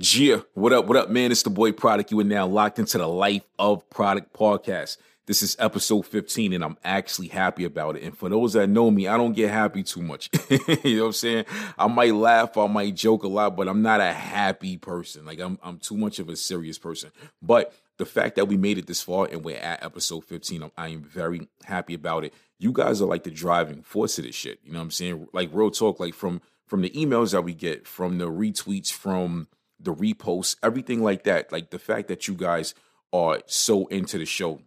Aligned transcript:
Gia, 0.00 0.46
what 0.54 0.72
up, 0.72 0.86
what 0.86 0.96
up, 0.96 1.10
man? 1.10 1.30
It's 1.30 1.42
the 1.42 1.50
boy 1.50 1.72
Product. 1.72 2.10
You 2.10 2.18
are 2.20 2.24
now 2.24 2.46
locked 2.46 2.78
into 2.78 2.96
the 2.96 3.06
Life 3.06 3.42
of 3.58 3.88
Product 3.90 4.32
podcast. 4.32 4.96
This 5.26 5.42
is 5.42 5.54
episode 5.58 6.06
15, 6.06 6.54
and 6.54 6.64
I'm 6.64 6.78
actually 6.82 7.28
happy 7.28 7.64
about 7.64 7.96
it. 7.96 8.04
And 8.04 8.16
for 8.16 8.30
those 8.30 8.54
that 8.54 8.68
know 8.68 8.90
me, 8.90 9.08
I 9.08 9.18
don't 9.18 9.34
get 9.34 9.50
happy 9.50 9.82
too 9.82 10.00
much. 10.00 10.30
you 10.48 10.96
know 10.96 11.02
what 11.02 11.06
I'm 11.08 11.12
saying? 11.12 11.44
I 11.78 11.86
might 11.86 12.14
laugh, 12.14 12.56
I 12.56 12.66
might 12.66 12.96
joke 12.96 13.24
a 13.24 13.28
lot, 13.28 13.54
but 13.56 13.68
I'm 13.68 13.82
not 13.82 14.00
a 14.00 14.10
happy 14.10 14.78
person. 14.78 15.26
Like 15.26 15.38
I'm 15.38 15.58
I'm 15.62 15.76
too 15.76 15.98
much 15.98 16.18
of 16.18 16.30
a 16.30 16.36
serious 16.36 16.78
person. 16.78 17.10
But 17.42 17.74
the 17.98 18.06
fact 18.06 18.36
that 18.36 18.48
we 18.48 18.56
made 18.56 18.78
it 18.78 18.86
this 18.86 19.02
far 19.02 19.28
and 19.30 19.44
we're 19.44 19.58
at 19.58 19.84
episode 19.84 20.24
15, 20.24 20.62
I'm, 20.62 20.72
I 20.78 20.88
am 20.88 21.02
very 21.02 21.46
happy 21.64 21.92
about 21.92 22.24
it. 22.24 22.32
You 22.58 22.72
guys 22.72 23.02
are 23.02 23.06
like 23.06 23.24
the 23.24 23.30
driving 23.30 23.82
force 23.82 24.18
of 24.18 24.24
this 24.24 24.34
shit. 24.34 24.60
You 24.64 24.72
know 24.72 24.78
what 24.78 24.84
I'm 24.84 24.92
saying? 24.92 25.28
Like 25.34 25.50
real 25.52 25.70
talk, 25.70 26.00
like 26.00 26.14
from 26.14 26.40
from 26.66 26.80
the 26.80 26.90
emails 26.90 27.32
that 27.32 27.42
we 27.42 27.52
get, 27.52 27.86
from 27.86 28.16
the 28.16 28.30
retweets, 28.30 28.90
from 28.90 29.46
the 29.80 29.94
reposts, 29.94 30.56
everything 30.62 31.02
like 31.02 31.24
that. 31.24 31.50
Like 31.52 31.70
the 31.70 31.78
fact 31.78 32.08
that 32.08 32.28
you 32.28 32.34
guys 32.34 32.74
are 33.12 33.40
so 33.46 33.86
into 33.86 34.18
the 34.18 34.26
show, 34.26 34.60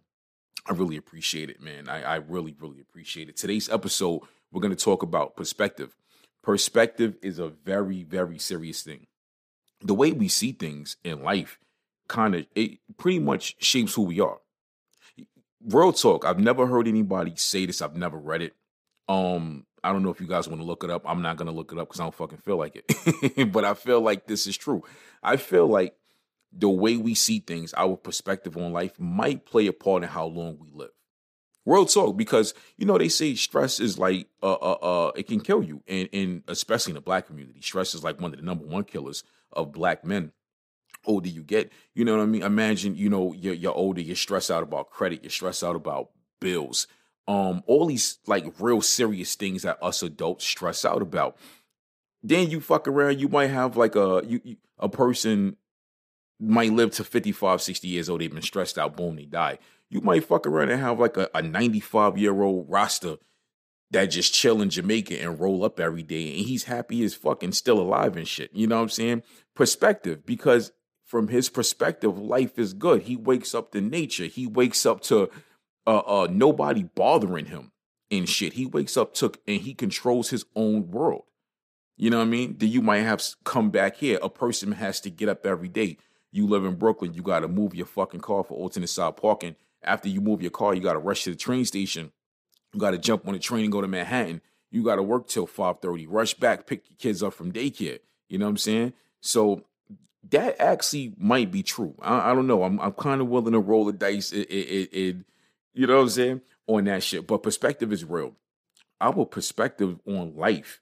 I 0.66 0.72
really 0.72 0.96
appreciate 0.96 1.50
it, 1.50 1.60
man. 1.60 1.88
I, 1.88 2.02
I 2.02 2.14
really, 2.16 2.54
really 2.58 2.80
appreciate 2.80 3.28
it. 3.28 3.36
Today's 3.36 3.68
episode, 3.68 4.22
we're 4.50 4.60
going 4.60 4.74
to 4.74 4.84
talk 4.84 5.02
about 5.02 5.36
perspective. 5.36 5.96
Perspective 6.42 7.16
is 7.22 7.38
a 7.38 7.48
very, 7.48 8.02
very 8.02 8.38
serious 8.38 8.82
thing. 8.82 9.06
The 9.80 9.94
way 9.94 10.12
we 10.12 10.28
see 10.28 10.52
things 10.52 10.96
in 11.04 11.22
life 11.22 11.58
kind 12.08 12.34
of, 12.34 12.46
it 12.54 12.78
pretty 12.96 13.18
much 13.18 13.56
shapes 13.58 13.94
who 13.94 14.02
we 14.02 14.20
are. 14.20 14.38
Real 15.66 15.92
talk, 15.92 16.24
I've 16.24 16.38
never 16.38 16.66
heard 16.66 16.86
anybody 16.86 17.34
say 17.36 17.66
this, 17.66 17.80
I've 17.80 17.96
never 17.96 18.18
read 18.18 18.42
it. 18.42 18.54
Um, 19.08 19.66
I 19.84 19.92
don't 19.92 20.02
know 20.02 20.10
if 20.10 20.20
you 20.20 20.26
guys 20.26 20.48
want 20.48 20.60
to 20.60 20.66
look 20.66 20.82
it 20.82 20.90
up. 20.90 21.02
I'm 21.06 21.20
not 21.20 21.36
going 21.36 21.46
to 21.46 21.52
look 21.52 21.70
it 21.70 21.78
up 21.78 21.88
because 21.88 22.00
I 22.00 22.04
don't 22.04 22.14
fucking 22.14 22.38
feel 22.38 22.56
like 22.56 22.82
it. 22.88 23.52
but 23.52 23.64
I 23.64 23.74
feel 23.74 24.00
like 24.00 24.26
this 24.26 24.46
is 24.46 24.56
true. 24.56 24.82
I 25.22 25.36
feel 25.36 25.66
like 25.66 25.94
the 26.50 26.70
way 26.70 26.96
we 26.96 27.14
see 27.14 27.40
things, 27.40 27.74
our 27.76 27.96
perspective 27.96 28.56
on 28.56 28.72
life 28.72 28.98
might 28.98 29.44
play 29.44 29.66
a 29.66 29.72
part 29.72 30.02
in 30.02 30.08
how 30.08 30.26
long 30.26 30.56
we 30.58 30.70
live. 30.72 30.90
World 31.66 31.90
talk, 31.90 32.16
because 32.16 32.52
you 32.76 32.84
know 32.84 32.98
they 32.98 33.08
say 33.08 33.34
stress 33.34 33.80
is 33.80 33.98
like 33.98 34.28
uh 34.42 34.52
uh 34.52 34.78
uh 34.82 35.12
it 35.16 35.26
can 35.26 35.40
kill 35.40 35.62
you, 35.62 35.82
and 35.88 36.10
and 36.12 36.42
especially 36.46 36.90
in 36.90 36.96
the 36.96 37.00
black 37.00 37.26
community, 37.26 37.62
stress 37.62 37.94
is 37.94 38.04
like 38.04 38.20
one 38.20 38.32
of 38.32 38.38
the 38.38 38.44
number 38.44 38.66
one 38.66 38.84
killers 38.84 39.24
of 39.50 39.72
black 39.72 40.04
men. 40.04 40.32
Older 41.06 41.28
you 41.28 41.42
get, 41.42 41.72
you 41.94 42.04
know 42.04 42.16
what 42.16 42.22
I 42.22 42.26
mean. 42.26 42.42
Imagine 42.42 42.96
you 42.96 43.08
know 43.08 43.32
you're 43.32 43.54
you're 43.54 43.74
older, 43.74 44.02
you're 44.02 44.14
stressed 44.14 44.50
out 44.50 44.62
about 44.62 44.90
credit, 44.90 45.22
you're 45.22 45.30
stressed 45.30 45.64
out 45.64 45.74
about 45.74 46.10
bills, 46.38 46.86
um, 47.26 47.62
all 47.66 47.86
these 47.86 48.18
like 48.26 48.44
real 48.58 48.82
serious 48.82 49.34
things 49.34 49.62
that 49.62 49.78
us 49.82 50.02
adults 50.02 50.44
stress 50.44 50.84
out 50.84 51.02
about. 51.02 51.36
Then 52.22 52.50
you 52.50 52.60
fuck 52.60 52.88
around, 52.88 53.20
you 53.20 53.28
might 53.28 53.50
have 53.50 53.76
like 53.76 53.96
a 53.96 54.22
you, 54.26 54.40
you 54.44 54.56
a 54.78 54.88
person 54.88 55.56
might 56.40 56.72
live 56.72 56.90
to 56.92 57.04
55, 57.04 57.62
60 57.62 57.88
years 57.88 58.08
old, 58.08 58.20
they've 58.20 58.32
been 58.32 58.42
stressed 58.42 58.76
out, 58.76 58.96
boom, 58.96 59.16
they 59.16 59.24
die. 59.24 59.58
You 59.88 60.00
might 60.00 60.24
fuck 60.24 60.46
around 60.46 60.70
and 60.70 60.80
have 60.80 60.98
like 60.98 61.16
a, 61.16 61.30
a 61.34 61.42
95 61.42 62.18
year 62.18 62.42
old 62.42 62.66
Rasta 62.68 63.18
that 63.90 64.06
just 64.06 64.34
chill 64.34 64.60
in 64.60 64.70
Jamaica 64.70 65.20
and 65.20 65.38
roll 65.38 65.64
up 65.64 65.78
every 65.78 66.02
day 66.02 66.36
and 66.36 66.46
he's 66.46 66.64
happy 66.64 67.04
as 67.04 67.14
fucking 67.14 67.52
still 67.52 67.80
alive 67.80 68.16
and 68.16 68.26
shit. 68.26 68.50
You 68.52 68.66
know 68.66 68.76
what 68.76 68.82
I'm 68.82 68.88
saying? 68.88 69.22
Perspective, 69.54 70.26
because 70.26 70.72
from 71.04 71.28
his 71.28 71.48
perspective, 71.48 72.18
life 72.18 72.58
is 72.58 72.72
good. 72.72 73.02
He 73.02 73.14
wakes 73.14 73.54
up 73.54 73.70
to 73.72 73.80
nature. 73.80 74.24
He 74.24 74.46
wakes 74.46 74.84
up 74.84 75.00
to 75.02 75.30
uh, 75.86 75.98
uh, 75.98 76.28
nobody 76.30 76.82
bothering 76.82 77.46
him 77.46 77.72
and 78.10 78.28
shit. 78.28 78.54
He 78.54 78.66
wakes 78.66 78.96
up 78.96 79.14
took, 79.14 79.40
and 79.46 79.60
he 79.60 79.74
controls 79.74 80.30
his 80.30 80.44
own 80.54 80.90
world. 80.90 81.24
You 81.96 82.10
know 82.10 82.18
what 82.18 82.24
I 82.24 82.30
mean? 82.30 82.56
Then 82.58 82.70
you 82.70 82.82
might 82.82 83.02
have 83.02 83.22
come 83.44 83.70
back 83.70 83.96
here. 83.96 84.18
A 84.22 84.28
person 84.28 84.72
has 84.72 85.00
to 85.02 85.10
get 85.10 85.28
up 85.28 85.46
every 85.46 85.68
day. 85.68 85.98
You 86.32 86.48
live 86.48 86.64
in 86.64 86.74
Brooklyn, 86.74 87.14
you 87.14 87.22
got 87.22 87.40
to 87.40 87.48
move 87.48 87.74
your 87.74 87.86
fucking 87.86 88.20
car 88.20 88.42
for 88.42 88.58
alternate 88.58 88.88
side 88.88 89.16
parking. 89.16 89.54
After 89.84 90.08
you 90.08 90.20
move 90.20 90.42
your 90.42 90.50
car, 90.50 90.74
you 90.74 90.80
got 90.80 90.94
to 90.94 90.98
rush 90.98 91.24
to 91.24 91.30
the 91.30 91.36
train 91.36 91.64
station. 91.64 92.10
You 92.72 92.80
got 92.80 92.90
to 92.90 92.98
jump 92.98 93.28
on 93.28 93.34
the 93.34 93.38
train 93.38 93.62
and 93.62 93.72
go 93.72 93.80
to 93.80 93.86
Manhattan. 93.86 94.40
You 94.70 94.82
got 94.82 94.96
to 94.96 95.02
work 95.02 95.28
till 95.28 95.46
5:30. 95.46 96.06
Rush 96.08 96.34
back, 96.34 96.66
pick 96.66 96.90
your 96.90 96.96
kids 96.98 97.22
up 97.22 97.34
from 97.34 97.52
daycare. 97.52 98.00
You 98.28 98.38
know 98.38 98.46
what 98.46 98.50
I'm 98.50 98.56
saying? 98.56 98.94
So 99.20 99.62
that 100.30 100.60
actually 100.60 101.14
might 101.16 101.52
be 101.52 101.62
true. 101.62 101.94
I, 102.02 102.32
I 102.32 102.34
don't 102.34 102.48
know. 102.48 102.64
I'm 102.64 102.80
I'm 102.80 102.92
kind 102.92 103.20
of 103.20 103.28
willing 103.28 103.52
to 103.52 103.60
roll 103.60 103.84
the 103.84 103.92
dice. 103.92 104.32
It, 104.32 104.50
it, 104.50 104.88
it, 104.92 105.16
you 105.74 105.86
know 105.86 105.96
what 105.96 106.02
I'm 106.02 106.08
saying 106.10 106.40
on 106.66 106.84
that 106.84 107.02
shit. 107.02 107.26
But 107.26 107.42
perspective 107.42 107.92
is 107.92 108.04
real. 108.04 108.34
Our 109.00 109.26
perspective 109.26 109.98
on 110.06 110.36
life 110.36 110.80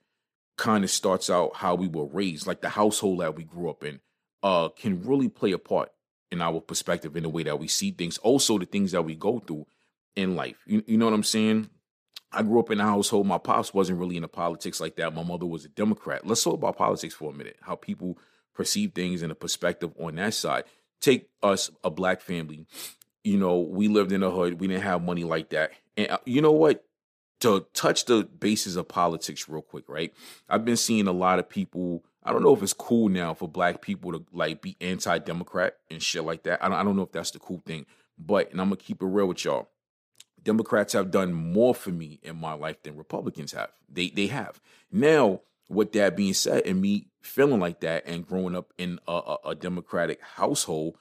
kind 0.57 0.85
of 0.85 0.91
starts 0.91 1.31
out 1.31 1.57
how 1.57 1.75
we 1.75 1.89
were 1.89 2.05
raised, 2.05 2.47
like 2.47 2.61
the 2.61 2.69
household 2.69 3.21
that 3.21 3.35
we 3.35 3.45
grew 3.45 3.71
up 3.71 3.83
in, 3.85 4.01
uh, 4.43 4.69
can 4.69 5.03
really 5.03 5.29
play 5.29 5.53
a 5.53 5.59
part 5.59 5.91
in 6.31 6.41
our 6.41 6.61
perspective 6.61 7.17
in 7.17 7.25
the 7.25 7.29
way 7.29 7.43
that 7.43 7.59
we 7.59 7.69
see 7.69 7.91
things. 7.91 8.19
Also, 8.19 8.59
the 8.59 8.67
things 8.67 8.93
that 8.93 9.03
we 9.03 9.15
go 9.15 9.41
through 9.41 9.67
in 10.15 10.37
life. 10.37 10.57
You, 10.67 10.85
you 10.87 10.97
know 10.97 11.07
what 11.07 11.15
I'm 11.15 11.23
saying? 11.23 11.69
I 12.33 12.43
grew 12.43 12.61
up 12.61 12.71
in 12.71 12.81
a 12.81 12.85
household. 12.85 13.27
My 13.27 13.39
pops 13.39 13.75
wasn't 13.75 13.99
really 13.99 14.17
into 14.17 14.29
politics 14.29 14.81
like 14.81 14.97
that. 14.97 15.15
My 15.15 15.23
mother 15.23 15.47
was 15.47 15.65
a 15.65 15.69
Democrat. 15.69 16.27
Let's 16.27 16.43
talk 16.43 16.55
about 16.55 16.79
politics 16.79 17.15
for 17.15 17.31
a 17.31 17.35
minute. 17.35 17.57
How 17.61 17.77
people 17.77 18.19
perceive 18.55 18.93
things 18.93 19.23
and 19.23 19.31
a 19.31 19.35
perspective 19.35 19.93
on 19.99 20.15
that 20.15 20.35
side. 20.35 20.65
Take 21.01 21.29
us, 21.43 21.71
a 21.85 21.91
black 21.91 22.21
family. 22.21 22.67
You 23.25 23.39
know, 23.39 23.61
we 23.61 23.89
lived 23.89 24.13
in 24.13 24.23
a 24.23 24.31
hood. 24.31 24.61
We 24.61 24.67
didn't 24.67 24.83
have 24.83 25.03
money 25.03 25.25
like 25.25 25.51
that. 25.51 25.73
And 25.97 26.11
uh, 26.11 26.19
you 26.25 26.41
know 26.41 26.53
what? 26.53 26.85
To 27.41 27.67
touch 27.75 28.05
the 28.05 28.23
basis 28.23 28.77
of 28.77 28.87
politics 28.87 29.49
real 29.49 29.63
quick, 29.63 29.89
right? 29.89 30.15
I've 30.49 30.65
been 30.65 30.77
seeing 30.77 31.09
a 31.09 31.13
lot 31.13 31.41
of 31.41 31.49
people. 31.49 32.05
I 32.23 32.33
don't 32.33 32.45
know 32.45 32.55
if 32.55 32.63
it's 32.63 32.73
cool 32.73 33.09
now 33.09 33.35
for 33.35 33.49
black 33.49 33.83
people 33.83 34.13
to 34.13 34.25
like 34.33 34.63
be 34.63 34.77
anti-democrat 34.81 35.77
and 35.91 36.01
shit 36.01 36.23
like 36.23 36.45
that. 36.45 36.63
I 36.63 36.69
don't, 36.69 36.79
I 36.79 36.85
don't 36.85 36.95
know 36.95 37.03
if 37.03 37.11
that's 37.11 37.33
the 37.33 37.41
cool 37.41 37.61
thing, 37.67 37.87
but 38.17 38.53
and 38.53 38.61
I'm 38.61 38.69
gonna 38.69 38.77
keep 38.77 39.03
it 39.03 39.07
real 39.07 39.27
with 39.27 39.45
y'all. 39.45 39.71
Democrats 40.41 40.93
have 40.93 41.11
done 41.11 41.33
more 41.33 41.75
for 41.75 41.91
me 41.91 42.21
in 42.23 42.37
my 42.37 42.53
life 42.53 42.83
than 42.85 42.97
Republicans 42.97 43.53
have. 43.53 43.71
They 43.89 44.11
they 44.11 44.29
have. 44.29 44.61
Now, 44.93 45.41
with 45.69 45.93
that 45.93 46.17
being 46.17 46.35
said, 46.35 46.65
and 46.65 46.81
me 46.81 47.09
feeling 47.23 47.59
like 47.59 47.81
that 47.81 48.07
and 48.07 48.27
growing 48.27 48.55
up 48.55 48.73
in 48.79 49.01
a, 49.09 49.13
a, 49.13 49.37
a 49.47 49.55
Democratic 49.57 50.21
household, 50.21 50.97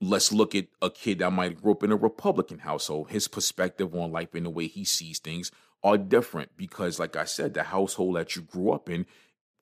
let's 0.00 0.32
look 0.32 0.54
at 0.54 0.66
a 0.80 0.90
kid 0.90 1.18
that 1.18 1.30
might 1.32 1.60
grow 1.60 1.72
up 1.72 1.82
in 1.82 1.92
a 1.92 1.96
Republican 1.96 2.58
household. 2.58 3.10
His 3.10 3.28
perspective 3.28 3.94
on 3.94 4.12
life 4.12 4.34
and 4.34 4.46
the 4.46 4.50
way 4.50 4.66
he 4.66 4.84
sees 4.84 5.18
things 5.18 5.50
are 5.82 5.98
different 5.98 6.56
because, 6.56 6.98
like 6.98 7.16
I 7.16 7.24
said, 7.24 7.54
the 7.54 7.64
household 7.64 8.16
that 8.16 8.36
you 8.36 8.42
grew 8.42 8.70
up 8.70 8.88
in, 8.88 9.06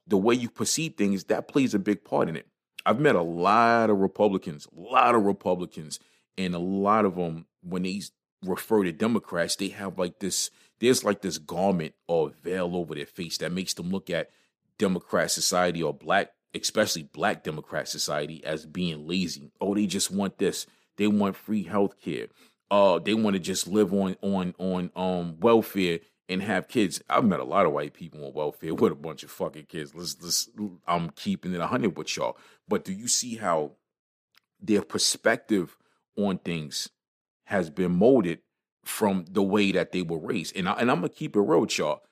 the 0.06 0.16
way 0.16 0.34
you 0.34 0.48
perceive 0.48 0.94
things, 0.94 1.24
that 1.24 1.48
plays 1.48 1.74
a 1.74 1.78
big 1.78 2.04
part 2.04 2.28
in 2.28 2.36
it. 2.36 2.47
I've 2.84 3.00
met 3.00 3.16
a 3.16 3.22
lot 3.22 3.91
of 3.91 3.98
Republicans, 3.98 4.66
a 4.66 4.80
lot 4.80 5.14
of 5.14 5.24
Republicans, 5.24 5.98
and 6.38 6.54
a 6.54 6.58
lot 6.58 7.04
of 7.04 7.16
them, 7.16 7.47
when 7.62 7.82
they 7.82 8.03
refer 8.44 8.84
to 8.84 8.92
Democrats, 8.92 9.56
they 9.56 9.68
have 9.68 9.98
like 9.98 10.20
this, 10.20 10.50
there's 10.78 11.03
like 11.03 11.22
this 11.22 11.38
garment 11.38 11.94
or 12.06 12.30
veil 12.30 12.77
over 12.77 12.94
their 12.94 13.06
face 13.06 13.39
that 13.39 13.53
makes 13.53 13.74
them 13.74 13.91
look 13.91 14.10
at 14.10 14.30
Democrat 14.78 15.30
society 15.30 15.82
or 15.82 15.92
black, 15.92 16.32
especially 16.62 17.04
black 17.04 17.42
Democrat 17.42 17.88
society 17.88 18.44
as 18.44 18.66
being 18.66 19.06
lazy. 19.06 19.50
Oh, 19.60 19.74
they 19.74 19.86
just 19.86 20.10
want 20.10 20.38
this. 20.38 20.66
They 20.97 21.06
want 21.06 21.36
free 21.36 21.64
health 21.64 22.00
care. 22.00 22.28
Uh, 22.70 22.98
they 22.98 23.14
want 23.14 23.34
to 23.34 23.41
just 23.41 23.66
live 23.66 23.92
on 23.92 24.16
on 24.22 24.54
on 24.58 24.91
um 24.97 25.38
welfare 25.41 26.00
and 26.28 26.42
have 26.42 26.68
kids. 26.68 27.00
I've 27.08 27.24
met 27.24 27.41
a 27.41 27.44
lot 27.44 27.66
of 27.66 27.72
white 27.72 27.94
people 27.94 28.24
on 28.24 28.32
welfare 28.32 28.74
with 28.74 28.92
a 28.92 28.97
bunch 28.97 29.22
of 29.22 29.30
fucking 29.30 29.66
kids. 29.66 29.94
Let's 29.94 30.16
let's 30.22 30.48
I'm 30.86 31.10
keeping 31.10 31.54
it 31.54 31.60
hundred 31.60 31.97
with 31.97 32.16
y'all. 32.16 32.36
But 32.68 32.84
do 32.84 32.92
you 32.92 33.08
see 33.08 33.36
how 33.36 33.72
their 34.60 34.82
perspective 34.82 35.76
on 36.16 36.38
things 36.38 36.91
has 37.44 37.70
been 37.70 37.92
molded 37.92 38.41
from 38.84 39.24
the 39.30 39.42
way 39.42 39.72
that 39.72 39.92
they 39.92 40.03
were 40.03 40.18
raised? 40.18 40.56
And 40.56 40.68
I, 40.68 40.72
and 40.72 40.91
I'm 40.91 40.98
gonna 40.98 41.08
keep 41.08 41.36
it 41.36 41.41
real 41.41 41.66
y'all. 41.70 42.03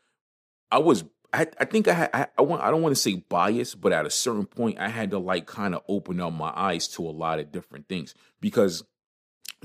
I 0.70 0.78
was 0.78 1.04
I, 1.34 1.46
I 1.58 1.64
think 1.64 1.88
I, 1.88 2.08
I 2.14 2.26
I 2.38 2.42
want 2.42 2.62
I 2.62 2.70
don't 2.70 2.80
want 2.80 2.94
to 2.94 3.00
say 3.00 3.16
bias, 3.16 3.74
but 3.74 3.92
at 3.92 4.06
a 4.06 4.10
certain 4.10 4.46
point 4.46 4.78
I 4.78 4.88
had 4.88 5.10
to 5.10 5.18
like 5.18 5.46
kind 5.46 5.74
of 5.74 5.82
open 5.88 6.20
up 6.20 6.32
my 6.32 6.52
eyes 6.54 6.86
to 6.88 7.02
a 7.02 7.10
lot 7.10 7.40
of 7.40 7.50
different 7.50 7.88
things 7.88 8.14
because 8.40 8.84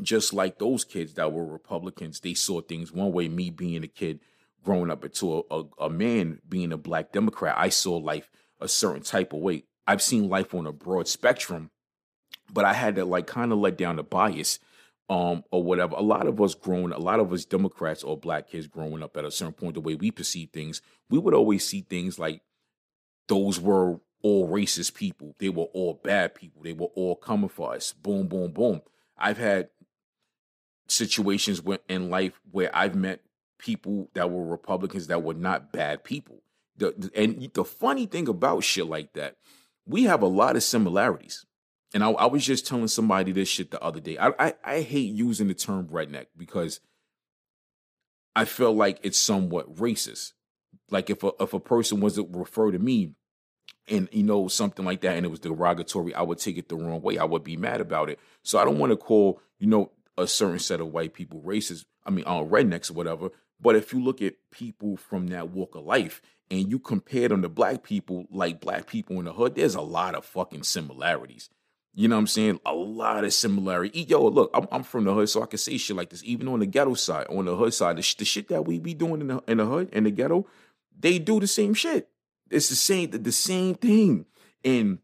just 0.01 0.33
like 0.33 0.57
those 0.57 0.83
kids 0.83 1.13
that 1.13 1.31
were 1.31 1.45
Republicans, 1.45 2.21
they 2.21 2.33
saw 2.33 2.62
things 2.62 2.92
one 2.92 3.12
way. 3.12 3.27
Me 3.27 3.51
being 3.51 3.83
a 3.83 3.88
kid 3.88 4.19
growing 4.63 4.89
up 4.89 5.06
into 5.06 5.45
a, 5.51 5.56
a, 5.56 5.63
a 5.86 5.89
man 5.89 6.42
being 6.48 6.71
a 6.71 6.77
black 6.77 7.12
Democrat, 7.12 7.56
I 7.57 7.69
saw 7.69 7.98
life 7.98 8.31
a 8.60 8.68
certain 8.68 9.04
type 9.04 9.31
of 9.31 9.39
way. 9.39 9.65
I've 9.86 10.01
seen 10.01 10.27
life 10.27 10.56
on 10.56 10.65
a 10.65 10.72
broad 10.72 11.07
spectrum, 11.07 11.69
but 12.51 12.65
I 12.65 12.74
had 12.74 12.95
to 12.95 13.06
like 13.06 13.27
kind 13.27 13.51
of 13.51 13.60
let 13.60 13.77
down 13.77 13.98
the 13.98 14.04
bias 14.04 14.60
um, 15.09 15.44
or 15.51 15.63
whatever. 15.63 15.95
A 15.95 16.01
lot 16.01 16.27
of 16.27 16.39
us 16.39 16.53
growing, 16.53 16.91
a 16.91 17.00
lot 17.00 17.19
of 17.19 17.33
us 17.33 17.45
Democrats 17.45 18.03
or 18.03 18.17
black 18.17 18.50
kids 18.50 18.67
growing 18.67 19.03
up 19.03 19.17
at 19.17 19.25
a 19.25 19.31
certain 19.31 19.53
point, 19.53 19.73
the 19.73 19.81
way 19.81 19.95
we 19.95 20.11
perceive 20.11 20.50
things, 20.51 20.81
we 21.09 21.17
would 21.17 21.33
always 21.33 21.65
see 21.65 21.81
things 21.81 22.19
like 22.19 22.41
those 23.27 23.59
were 23.59 24.00
all 24.21 24.47
racist 24.50 24.94
people. 24.94 25.35
They 25.39 25.50
were 25.50 25.65
all 25.73 26.00
bad 26.03 26.35
people. 26.35 26.61
They 26.63 26.73
were 26.73 26.89
all 26.95 27.15
coming 27.15 27.50
for 27.50 27.73
us. 27.73 27.94
Boom, 27.94 28.27
boom, 28.27 28.51
boom. 28.51 28.81
I've 29.17 29.38
had 29.38 29.69
situations 30.88 31.62
in 31.88 32.09
life 32.09 32.39
where 32.51 32.75
I've 32.75 32.95
met 32.95 33.21
people 33.57 34.09
that 34.13 34.29
were 34.29 34.45
Republicans 34.45 35.07
that 35.07 35.23
were 35.23 35.33
not 35.33 35.71
bad 35.71 36.03
people. 36.03 36.41
The, 36.77 37.12
and 37.15 37.50
the 37.53 37.65
funny 37.65 38.05
thing 38.05 38.27
about 38.27 38.63
shit 38.63 38.85
like 38.85 39.13
that, 39.13 39.35
we 39.85 40.03
have 40.03 40.21
a 40.21 40.27
lot 40.27 40.55
of 40.55 40.63
similarities. 40.63 41.45
And 41.94 42.03
I, 42.03 42.12
I, 42.12 42.25
was 42.27 42.45
just 42.45 42.68
telling 42.68 42.88
somebody 42.88 43.31
this 43.31 43.50
shit 43.50 43.71
the 43.71 43.81
other 43.81 44.00
day. 44.00 44.18
I, 44.18 44.31
I, 44.38 44.53
I 44.63 44.81
hate 44.81 45.13
using 45.13 45.47
the 45.47 45.56
term 45.56 45.88
redneck 45.88 46.27
because 46.38 46.81
I 48.36 48.45
feel 48.45 48.74
like 48.74 49.00
it's 49.01 49.18
somewhat 49.18 49.75
racist. 49.75 50.33
Like 50.91 51.09
if 51.09 51.24
a 51.24 51.31
if 51.39 51.53
a 51.53 51.59
person 51.59 52.00
was 52.00 52.15
to 52.15 52.27
refer 52.31 52.71
to 52.71 52.80
me 52.80 53.13
and 53.88 54.07
you 54.12 54.24
know 54.24 54.47
something 54.47 54.86
like 54.86 55.01
that 55.01 55.18
and 55.18 55.25
it 55.25 55.30
was 55.30 55.39
derogatory, 55.39 56.13
I 56.13 56.21
would 56.21 56.38
take 56.38 56.57
it 56.57 56.69
the 56.69 56.75
wrong 56.75 57.01
way. 57.01 57.18
I 57.18 57.24
would 57.24 57.44
be 57.44 57.57
mad 57.57 57.81
about 57.81 58.09
it. 58.09 58.19
So 58.44 58.59
I 58.59 58.65
don't 58.65 58.77
want 58.77 58.91
to 58.91 58.97
call 58.97 59.41
you 59.57 59.68
know 59.68 59.91
a 60.18 60.27
certain 60.27 60.59
set 60.59 60.81
of 60.81 60.88
white 60.94 61.13
people 61.13 61.41
racist. 61.41 61.86
I 62.06 62.12
mean, 62.12 62.25
uh, 62.27 62.41
rednecks 62.41 62.89
or 62.89 62.94
whatever. 62.94 63.30
But 63.62 63.75
if 63.75 63.94
you 63.94 64.01
look 64.01 64.21
at 64.21 64.36
people 64.51 64.95
from 64.95 65.27
that 65.27 65.50
walk 65.50 65.75
of 65.75 65.83
life 65.83 66.21
and 66.50 66.69
you 66.69 66.80
compare 66.80 67.27
them 67.27 67.41
to 67.41 67.50
black 67.50 67.83
people, 67.83 68.25
like 68.31 68.62
black 68.62 68.88
people 68.88 69.19
in 69.19 69.25
the 69.25 69.33
hood, 69.33 69.56
there's 69.56 69.75
a 69.75 69.81
lot 69.81 70.15
of 70.15 70.25
fucking 70.25 70.63
similarities. 70.63 71.50
You 72.00 72.07
know 72.07 72.16
what 72.16 72.22
I'm 72.22 72.28
saying? 72.28 72.62
A 72.66 72.74
lot 72.74 73.25
of 73.25 73.34
similarity. 73.34 74.04
Yo, 74.04 74.25
look, 74.25 74.51
I'm, 74.54 74.69
I'm 74.72 74.84
from 74.84 75.04
the 75.04 75.13
hood, 75.13 75.28
so 75.28 75.44
I 75.44 75.48
can 75.48 75.57
say 75.57 75.78
shit 75.78 75.98
like 75.98 76.10
this. 76.10 76.24
Even 76.24 76.48
on 76.48 76.60
the 76.60 76.66
ghetto 76.66 76.94
side, 76.94 77.28
on 77.28 77.44
the 77.44 77.57
hood 77.57 77.74
side, 77.74 77.98
the, 77.98 78.01
sh- 78.01 78.16
the 78.16 78.24
shit 78.24 78.48
that 78.48 78.66
we 78.66 78.80
be 78.80 78.94
doing 78.94 79.19
in 79.19 79.28
the, 79.28 79.44
in 79.50 79.57
the 79.57 79.66
hood, 79.66 79.90
in 79.92 80.06
the 80.06 80.12
ghetto, 80.12 80.48
they 80.98 81.19
do 81.19 81.42
the 81.42 81.46
same 81.46 81.74
shit. 81.74 82.07
It's 82.50 82.69
the 82.69 82.75
same, 82.75 83.10
the, 83.10 83.18
the 83.18 83.34
same 83.34 83.75
thing. 83.75 84.28
And 84.63 85.00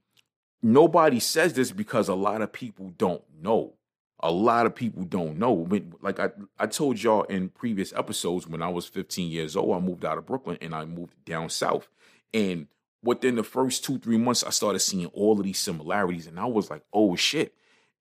nobody 0.63 1.19
says 1.19 1.51
this 1.51 1.73
because 1.73 2.07
a 2.07 2.15
lot 2.15 2.41
of 2.41 2.53
people 2.53 2.93
don't 2.97 3.23
know. 3.41 3.73
A 4.21 4.31
lot 4.31 4.65
of 4.65 4.73
people 4.73 5.03
don't 5.03 5.37
know. 5.37 5.67
Like 6.01 6.21
I, 6.21 6.29
I 6.57 6.67
told 6.67 7.03
y'all 7.03 7.23
in 7.23 7.49
previous 7.49 7.91
episodes, 7.91 8.47
when 8.47 8.61
I 8.61 8.69
was 8.69 8.85
15 8.85 9.29
years 9.29 9.57
old, 9.57 9.75
I 9.75 9.81
moved 9.81 10.05
out 10.05 10.17
of 10.17 10.25
Brooklyn 10.25 10.59
and 10.61 10.73
I 10.73 10.85
moved 10.85 11.25
down 11.25 11.49
south. 11.49 11.89
And 12.33 12.67
within 13.05 13.35
the 13.35 13.43
first 13.43 13.85
two, 13.85 13.99
three 13.99 14.17
months, 14.17 14.43
I 14.43 14.49
started 14.49 14.79
seeing 14.79 15.05
all 15.07 15.37
of 15.37 15.45
these 15.45 15.59
similarities. 15.59 16.27
And 16.27 16.39
I 16.39 16.45
was 16.45 16.69
like, 16.69 16.81
oh 16.91 17.15
shit. 17.15 17.53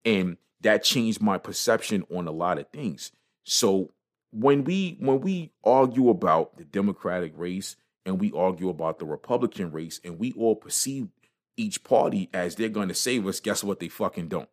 And 0.05 0.39
that 0.63 0.83
changed 0.83 1.21
my 1.21 1.39
perception 1.39 2.05
on 2.11 2.27
a 2.27 2.33
lot 2.33 2.59
of 2.59 2.69
things. 2.71 3.13
So 3.45 3.93
when 4.33 4.65
we 4.65 4.97
when 4.99 5.21
we 5.21 5.53
argue 5.63 6.09
about 6.09 6.57
the 6.57 6.65
Democratic 6.65 7.33
race 7.37 7.77
and 8.07 8.19
we 8.19 8.33
argue 8.33 8.71
about 8.71 8.99
the 8.99 9.05
Republican 9.05 9.71
race 9.71 10.01
and 10.03 10.19
we 10.19 10.33
all 10.33 10.57
perceive 10.57 11.09
each 11.57 11.85
party 11.85 12.31
as 12.33 12.57
they're 12.57 12.69
going 12.69 12.89
to 12.89 12.95
save 12.95 13.27
us, 13.27 13.41
guess 13.41 13.63
what? 13.63 13.79
They 13.79 13.89
fucking 13.89 14.29
don't. 14.29 14.49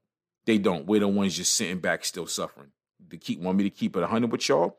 They 0.45 0.57
don't. 0.57 0.85
We're 0.85 0.99
the 0.99 1.07
ones 1.07 1.37
just 1.37 1.53
sitting 1.53 1.79
back 1.79 2.03
still 2.03 2.27
suffering. 2.27 2.71
To 3.09 3.17
keep 3.17 3.39
want 3.39 3.57
me 3.57 3.63
to 3.63 3.69
keep 3.69 3.95
it 3.95 4.01
100 4.01 4.31
with 4.31 4.49
y'all? 4.49 4.77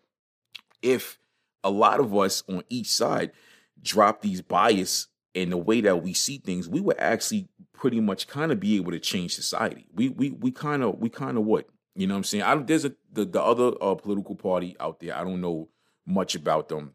If 0.83 1.19
a 1.65 1.71
lot 1.71 1.99
of 1.99 2.15
us 2.15 2.43
on 2.49 2.63
each 2.69 2.89
side 2.89 3.33
drop 3.83 4.21
these 4.21 4.43
bias 4.43 5.09
in 5.35 5.51
the 5.51 5.57
way 5.57 5.81
that 5.81 6.03
we 6.03 6.13
see 6.13 6.39
things, 6.39 6.69
we 6.69 6.81
would 6.81 6.99
actually 6.99 7.49
pretty 7.73 8.01
much 8.01 8.29
kind 8.29 8.53
of 8.53 8.61
be 8.61 8.77
able 8.77 8.93
to 8.93 9.01
change 9.01 9.35
society. 9.35 9.87
We 9.95 10.09
we 10.09 10.31
we 10.31 10.51
kind 10.51 10.83
of 10.83 10.99
we 10.99 11.09
kind 11.09 11.37
of 11.37 11.45
would. 11.45 11.65
You 11.95 12.07
know 12.07 12.15
what 12.15 12.19
I'm 12.19 12.25
saying? 12.25 12.45
I 12.45 12.55
there's 12.57 12.85
a 12.85 12.95
the, 13.13 13.25
the 13.25 13.43
other 13.43 13.73
uh, 13.81 13.95
political 13.95 14.35
party 14.35 14.77
out 14.81 15.01
there. 15.01 15.17
I 15.17 15.25
don't 15.25 15.41
know 15.41 15.69
much 16.07 16.35
about 16.35 16.69
them, 16.69 16.95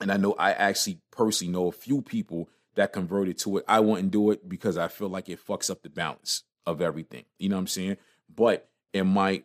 and 0.00 0.12
I 0.12 0.16
know 0.16 0.34
I 0.38 0.52
actually 0.52 1.00
personally 1.10 1.52
know 1.52 1.68
a 1.68 1.72
few 1.72 2.02
people 2.02 2.48
that 2.74 2.92
converted 2.92 3.38
to 3.38 3.58
it. 3.58 3.64
I 3.68 3.80
wouldn't 3.80 4.10
do 4.10 4.30
it 4.30 4.48
because 4.48 4.78
I 4.78 4.88
feel 4.88 5.08
like 5.08 5.28
it 5.28 5.44
fucks 5.44 5.70
up 5.70 5.82
the 5.82 5.90
balance 5.90 6.44
of 6.66 6.80
everything. 6.80 7.24
You 7.38 7.48
know 7.48 7.56
what 7.56 7.60
I'm 7.60 7.66
saying? 7.66 7.96
But 8.34 8.68
in 8.94 9.06
my 9.06 9.42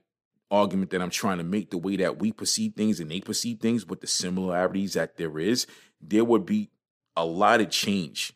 argument 0.50 0.92
that 0.92 1.02
I'm 1.02 1.10
trying 1.10 1.40
to 1.40 1.44
make, 1.44 1.72
the 1.72 1.78
way 1.78 1.98
that 1.98 2.20
we 2.20 2.32
perceive 2.32 2.74
things 2.76 3.00
and 3.00 3.12
they 3.12 3.20
perceive 3.20 3.60
things 3.60 3.86
with 3.86 4.02
the 4.02 4.08
similarities 4.08 4.94
that 4.94 5.18
there 5.18 5.40
is, 5.40 5.68
there 6.00 6.24
would 6.24 6.46
be 6.46 6.70
a 7.18 7.26
lot 7.26 7.60
of 7.60 7.70
change 7.70 8.32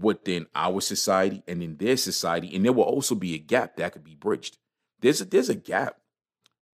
within 0.00 0.46
our 0.54 0.80
society 0.80 1.42
and 1.46 1.62
in 1.62 1.76
their 1.76 1.96
society, 1.96 2.54
and 2.56 2.64
there 2.64 2.72
will 2.72 2.84
also 2.84 3.14
be 3.14 3.34
a 3.34 3.38
gap 3.38 3.76
that 3.76 3.92
could 3.92 4.02
be 4.02 4.16
bridged. 4.16 4.58
There's 5.00 5.20
a 5.20 5.24
there's 5.24 5.48
a 5.48 5.54
gap. 5.54 5.98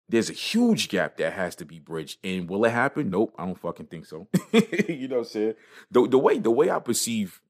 There's 0.09 0.31
a 0.31 0.35
huge 0.35 0.89
gap 0.91 1.17
that 1.17 1.33
has 1.33 1.57
to 1.57 1.65
be 1.65 1.79
bridged. 1.79 2.19
And 2.23 2.49
will 2.49 2.65
it 2.67 2.71
happen? 2.71 3.11
Nope, 3.11 3.35
I 3.39 3.47
don't 3.47 3.59
fucking 3.59 3.87
think 3.87 4.07
so. 4.07 4.29
you 4.53 5.09
know 5.09 5.17
what 5.17 5.25
I'm 5.27 5.31
saying? 5.31 5.55
The 5.91 6.09
the 6.09 6.19
way 6.19 6.39
the 6.39 6.51
way 6.51 6.71
I 6.71 6.79
perceive 6.79 7.41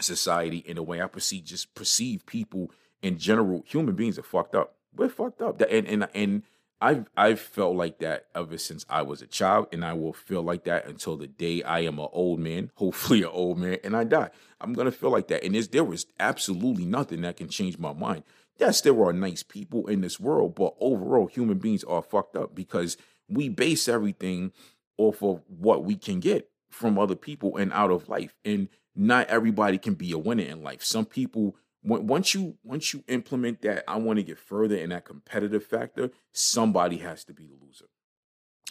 society 0.00 0.64
and 0.68 0.76
the 0.76 0.82
way 0.82 1.00
I 1.00 1.06
perceive 1.06 1.44
just 1.44 1.74
perceive 1.74 2.26
people 2.26 2.70
in 3.02 3.18
general, 3.18 3.64
human 3.66 3.94
beings 3.94 4.18
are 4.18 4.24
fucked 4.24 4.54
up. 4.54 4.74
We're 4.94 5.08
fucked 5.08 5.40
up. 5.40 5.60
And 5.62 5.86
and 5.86 6.08
and 6.14 6.42
I've 6.80 7.06
I've 7.16 7.40
felt 7.40 7.76
like 7.76 7.98
that 8.00 8.26
ever 8.34 8.58
since 8.58 8.84
I 8.88 9.02
was 9.02 9.22
a 9.22 9.26
child, 9.26 9.68
and 9.72 9.84
I 9.84 9.94
will 9.94 10.12
feel 10.12 10.42
like 10.42 10.64
that 10.64 10.86
until 10.86 11.16
the 11.16 11.26
day 11.26 11.62
I 11.62 11.80
am 11.80 11.98
an 11.98 12.08
old 12.12 12.38
man, 12.38 12.70
hopefully 12.76 13.22
an 13.22 13.30
old 13.30 13.58
man, 13.58 13.78
and 13.82 13.96
I 13.96 14.04
die. 14.04 14.30
I'm 14.60 14.72
gonna 14.72 14.92
feel 14.92 15.10
like 15.10 15.28
that. 15.28 15.44
And 15.44 15.54
there 15.54 15.84
was 15.84 16.06
absolutely 16.20 16.84
nothing 16.84 17.22
that 17.22 17.38
can 17.38 17.48
change 17.48 17.78
my 17.78 17.92
mind. 17.92 18.24
Yes, 18.58 18.80
there 18.80 19.00
are 19.04 19.12
nice 19.12 19.42
people 19.42 19.86
in 19.86 20.00
this 20.00 20.18
world, 20.18 20.54
but 20.54 20.74
overall, 20.80 21.26
human 21.26 21.58
beings 21.58 21.84
are 21.84 22.02
fucked 22.02 22.36
up 22.36 22.54
because 22.54 22.96
we 23.28 23.48
base 23.48 23.88
everything 23.88 24.52
off 24.96 25.22
of 25.22 25.42
what 25.48 25.84
we 25.84 25.96
can 25.96 26.20
get 26.20 26.48
from 26.70 26.98
other 26.98 27.14
people 27.14 27.56
and 27.56 27.72
out 27.72 27.90
of 27.90 28.08
life. 28.08 28.34
And 28.44 28.68
not 28.94 29.28
everybody 29.28 29.76
can 29.76 29.94
be 29.94 30.10
a 30.12 30.18
winner 30.18 30.44
in 30.44 30.62
life. 30.62 30.82
Some 30.82 31.04
people 31.04 31.56
once 31.86 32.34
you 32.34 32.56
once 32.64 32.92
you 32.92 33.04
implement 33.08 33.62
that, 33.62 33.84
I 33.88 33.96
want 33.96 34.18
to 34.18 34.22
get 34.22 34.38
further 34.38 34.76
in 34.76 34.90
that 34.90 35.04
competitive 35.04 35.64
factor. 35.64 36.10
Somebody 36.32 36.98
has 36.98 37.24
to 37.24 37.32
be 37.32 37.46
the 37.46 37.54
loser. 37.64 37.86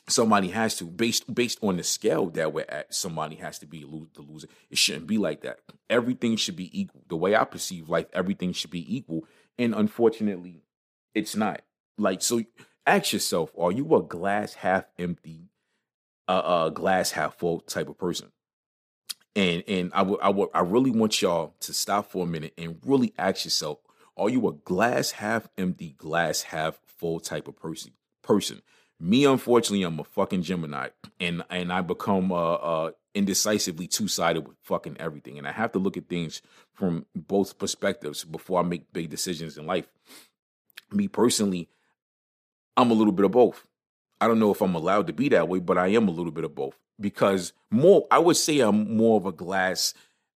Somebody 0.07 0.49
has 0.49 0.75
to 0.77 0.85
based 0.85 1.33
based 1.33 1.59
on 1.63 1.77
the 1.77 1.83
scale 1.83 2.29
that 2.31 2.53
we're 2.53 2.65
at. 2.67 2.93
Somebody 2.93 3.35
has 3.37 3.57
to 3.59 3.65
be 3.65 3.81
the 3.81 4.21
loser. 4.21 4.47
It 4.69 4.77
shouldn't 4.77 5.07
be 5.07 5.17
like 5.17 5.41
that. 5.41 5.59
Everything 5.89 6.35
should 6.35 6.55
be 6.55 6.77
equal. 6.79 7.03
The 7.07 7.15
way 7.15 7.35
I 7.35 7.45
perceive 7.45 7.89
life, 7.89 8.07
everything 8.13 8.51
should 8.51 8.71
be 8.71 8.95
equal. 8.95 9.25
And 9.57 9.73
unfortunately, 9.73 10.63
it's 11.13 11.35
not. 11.35 11.61
Like 11.97 12.21
so, 12.21 12.43
ask 12.85 13.13
yourself: 13.13 13.51
Are 13.57 13.71
you 13.71 13.95
a 13.95 14.03
glass 14.03 14.55
half 14.55 14.85
empty, 14.99 15.49
uh, 16.27 16.31
uh 16.31 16.69
glass 16.69 17.11
half 17.11 17.35
full 17.35 17.61
type 17.61 17.87
of 17.87 17.97
person? 17.97 18.31
And 19.35 19.63
and 19.67 19.91
I 19.93 20.01
would 20.01 20.19
I 20.21 20.29
would 20.29 20.49
I 20.53 20.61
really 20.61 20.91
want 20.91 21.21
y'all 21.21 21.55
to 21.61 21.73
stop 21.73 22.09
for 22.09 22.23
a 22.23 22.27
minute 22.27 22.53
and 22.57 22.79
really 22.85 23.13
ask 23.17 23.43
yourself, 23.43 23.79
are 24.17 24.29
you 24.29 24.47
a 24.47 24.53
glass 24.53 25.11
half 25.11 25.49
empty, 25.57 25.95
glass 25.97 26.43
half 26.43 26.79
full 26.85 27.19
type 27.19 27.47
of 27.47 27.57
person? 27.57 27.91
Person. 28.21 28.61
Me, 28.97 29.25
unfortunately, 29.25 29.83
I'm 29.83 29.99
a 29.99 30.05
fucking 30.05 30.43
Gemini, 30.43 30.89
and 31.19 31.43
and 31.49 31.73
I 31.73 31.81
become 31.81 32.31
uh, 32.31 32.53
uh 32.53 32.91
indecisively 33.13 33.87
two 33.87 34.07
sided 34.07 34.47
with 34.47 34.57
fucking 34.61 34.97
everything, 34.99 35.37
and 35.37 35.47
I 35.47 35.51
have 35.51 35.73
to 35.73 35.79
look 35.79 35.97
at 35.97 36.07
things 36.07 36.41
from 36.73 37.05
both 37.13 37.57
perspectives 37.57 38.23
before 38.23 38.59
I 38.59 38.63
make 38.63 38.91
big 38.93 39.09
decisions 39.09 39.57
in 39.57 39.65
life. 39.65 39.87
Me 40.91 41.07
personally, 41.07 41.67
I'm 42.77 42.91
a 42.91 42.93
little 42.93 43.13
bit 43.13 43.25
of 43.25 43.31
both. 43.31 43.65
I 44.21 44.27
don't 44.27 44.39
know 44.39 44.51
if 44.51 44.61
I'm 44.61 44.75
allowed 44.75 45.07
to 45.07 45.13
be 45.13 45.29
that 45.29 45.47
way, 45.47 45.59
but 45.59 45.77
I 45.77 45.87
am 45.87 46.07
a 46.07 46.11
little 46.11 46.31
bit 46.31 46.43
of 46.45 46.55
both. 46.55 46.77
Because 46.99 47.53
more 47.69 48.07
I 48.09 48.19
would 48.19 48.37
say 48.37 48.59
I'm 48.59 48.95
more 48.95 49.17
of 49.17 49.25
a 49.25 49.31
glass 49.31 49.93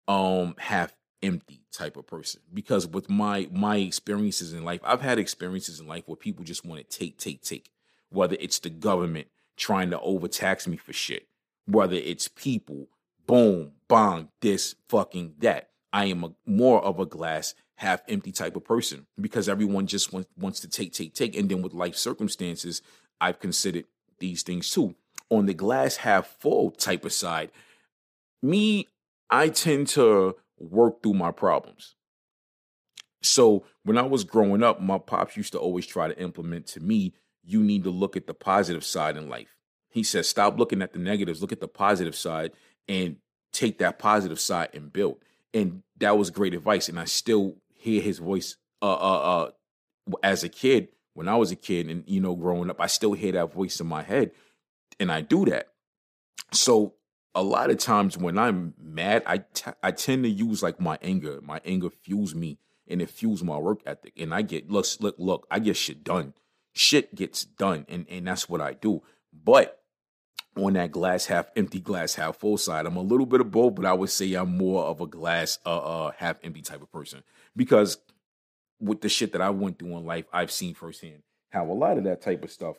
um 0.08 0.56
half 0.58 0.94
empty 1.22 1.62
type 1.72 1.98
of 1.98 2.08
person. 2.08 2.42
Because 2.54 2.88
with 2.88 3.10
my 3.10 3.48
my 3.52 3.78
experiences 3.78 4.54
in 4.54 4.64
life 4.64 4.82
I've 4.84 5.02
had 5.02 5.20
experiences 5.20 5.80
in 5.80 5.88
life 5.88 6.04
where 6.08 6.16
people 6.16 6.44
just 6.44 6.66
want 6.66 6.88
to 6.88 6.98
take 6.98 7.18
take 7.18 7.42
take. 7.42 7.70
Whether 8.10 8.38
it's 8.40 8.60
the 8.60 8.70
government 8.70 9.28
trying 9.56 9.90
to 9.92 10.00
overtax 10.00 10.68
me 10.68 10.78
for 10.78 10.94
shit. 10.94 11.28
Whether 11.66 11.96
it's 11.96 12.28
people 12.28 12.88
boom 13.28 13.74
bong 13.88 14.30
this 14.42 14.76
fucking 14.90 15.36
that. 15.40 15.70
I 15.94 16.06
am 16.06 16.24
a 16.24 16.34
more 16.46 16.84
of 16.84 17.00
a 17.00 17.06
glass 17.06 17.54
half 17.76 18.02
empty 18.08 18.32
type 18.32 18.56
of 18.56 18.64
person. 18.64 19.06
Because 19.20 19.48
everyone 19.48 19.86
just 19.86 20.12
want, 20.12 20.28
wants 20.38 20.60
to 20.62 20.68
take 20.68 20.94
take 20.94 21.14
take. 21.14 21.36
And 21.36 21.50
then 21.50 21.62
with 21.62 21.74
life 21.74 21.96
circumstances 21.96 22.82
I've 23.20 23.40
considered 23.40 23.86
these 24.20 24.44
things 24.44 24.72
too 24.72 24.96
on 25.30 25.46
the 25.46 25.54
glass 25.54 25.98
half 25.98 26.28
full 26.40 26.72
type 26.72 27.06
of 27.06 27.14
side, 27.14 27.52
me, 28.42 28.88
I 29.30 29.50
tend 29.50 29.88
to 29.90 30.36
work 30.58 31.04
through 31.04 31.16
my 31.16 31.32
problems. 31.32 31.96
So 33.22 33.66
when 33.84 33.98
I 33.98 34.04
was 34.04 34.24
growing 34.24 34.64
up, 34.64 34.82
my 34.82 35.00
pops 35.00 35.36
used 35.36 35.54
to 35.54 35.60
always 35.60 35.86
try 35.86 36.08
to 36.08 36.20
implement 36.20 36.68
to 36.68 36.80
me, 36.80 37.14
you 37.44 37.64
need 37.64 37.84
to 37.84 37.90
look 37.90 38.16
at 38.16 38.28
the 38.28 38.34
positive 38.34 38.84
side 38.84 39.18
in 39.18 39.30
life. 39.30 39.56
He 39.90 40.04
says, 40.04 40.28
stop 40.28 40.60
looking 40.60 40.82
at 40.82 40.94
the 40.94 41.00
negatives, 41.00 41.42
look 41.42 41.52
at 41.52 41.60
the 41.60 41.68
positive 41.68 42.16
side 42.16 42.52
and 42.88 43.18
take 43.52 43.80
that 43.80 44.00
positive 44.00 44.40
side 44.40 44.70
and 44.74 44.94
build. 44.94 45.18
And 45.54 45.82
that 45.98 46.18
was 46.18 46.30
great 46.30 46.54
advice. 46.54 46.90
And 46.90 47.00
I 47.00 47.06
still 47.06 47.56
hear 47.74 48.02
his 48.02 48.20
voice 48.20 48.56
uh 48.82 48.94
uh 48.94 49.20
uh 49.46 49.52
as 50.22 50.44
a 50.44 50.50
kid, 50.50 50.90
when 51.18 51.28
I 51.28 51.36
was 51.36 51.52
a 51.52 51.56
kid 51.56 51.90
and 51.90 52.04
you 52.06 52.22
know, 52.22 52.36
growing 52.36 52.70
up, 52.70 52.80
I 52.80 52.86
still 52.86 53.14
hear 53.14 53.32
that 53.32 53.52
voice 53.52 53.80
in 53.80 53.88
my 53.88 54.04
head. 54.04 54.34
And 55.00 55.12
I 55.12 55.22
do 55.22 55.46
that. 55.46 55.70
So 56.52 56.94
a 57.34 57.42
lot 57.42 57.72
of 57.72 57.80
times 57.80 58.20
when 58.20 58.38
I'm 58.38 58.76
mad, 58.80 59.24
I, 59.26 59.40
t- 59.40 59.72
I 59.82 59.90
tend 59.94 60.26
to 60.26 60.30
use 60.30 60.62
like 60.62 60.80
my 60.80 61.00
anger. 61.02 61.40
My 61.42 61.60
anger 61.66 61.90
fuels 61.90 62.36
me 62.36 62.60
and 62.88 63.02
it 63.02 63.10
fuels 63.10 63.42
my 63.42 63.58
work 63.58 63.82
ethic. 63.84 64.14
And 64.16 64.32
I 64.32 64.44
get 64.44 64.70
look, 64.70 64.86
look, 65.00 65.16
look, 65.18 65.48
I 65.50 65.58
get 65.58 65.76
shit 65.76 66.04
done. 66.04 66.36
Shit 66.74 67.16
gets 67.16 67.44
done, 67.44 67.88
and 67.90 68.06
and 68.08 68.28
that's 68.28 68.48
what 68.48 68.62
I 68.62 68.74
do. 68.74 69.02
But 69.34 69.82
on 70.56 70.74
that 70.74 70.92
glass 70.92 71.26
half 71.26 71.50
empty, 71.56 71.80
glass 71.80 72.14
half 72.14 72.38
full 72.38 72.60
side, 72.60 72.86
I'm 72.86 72.96
a 72.96 73.02
little 73.02 73.26
bit 73.26 73.42
of 73.42 73.50
both, 73.50 73.74
but 73.74 73.88
I 73.88 73.94
would 73.94 74.12
say 74.12 74.32
I'm 74.36 74.56
more 74.56 74.84
of 74.84 75.02
a 75.02 75.08
glass 75.08 75.58
uh, 75.66 75.78
uh 75.78 76.12
half 76.18 76.38
empty 76.44 76.62
type 76.62 76.84
of 76.84 76.92
person 76.92 77.24
because 77.56 77.98
with 78.80 79.02
the 79.02 79.10
shit 79.10 79.32
that 79.34 79.42
I 79.42 79.50
went 79.50 79.80
through 79.80 79.98
in 79.98 80.06
life, 80.06 80.26
I've 80.32 80.52
seen 80.52 80.74
firsthand 80.74 81.24
how 81.50 81.66
a 81.66 81.74
lot 81.74 81.98
of 81.98 82.04
that 82.06 82.22
type 82.22 82.44
of 82.44 82.52
stuff, 82.52 82.78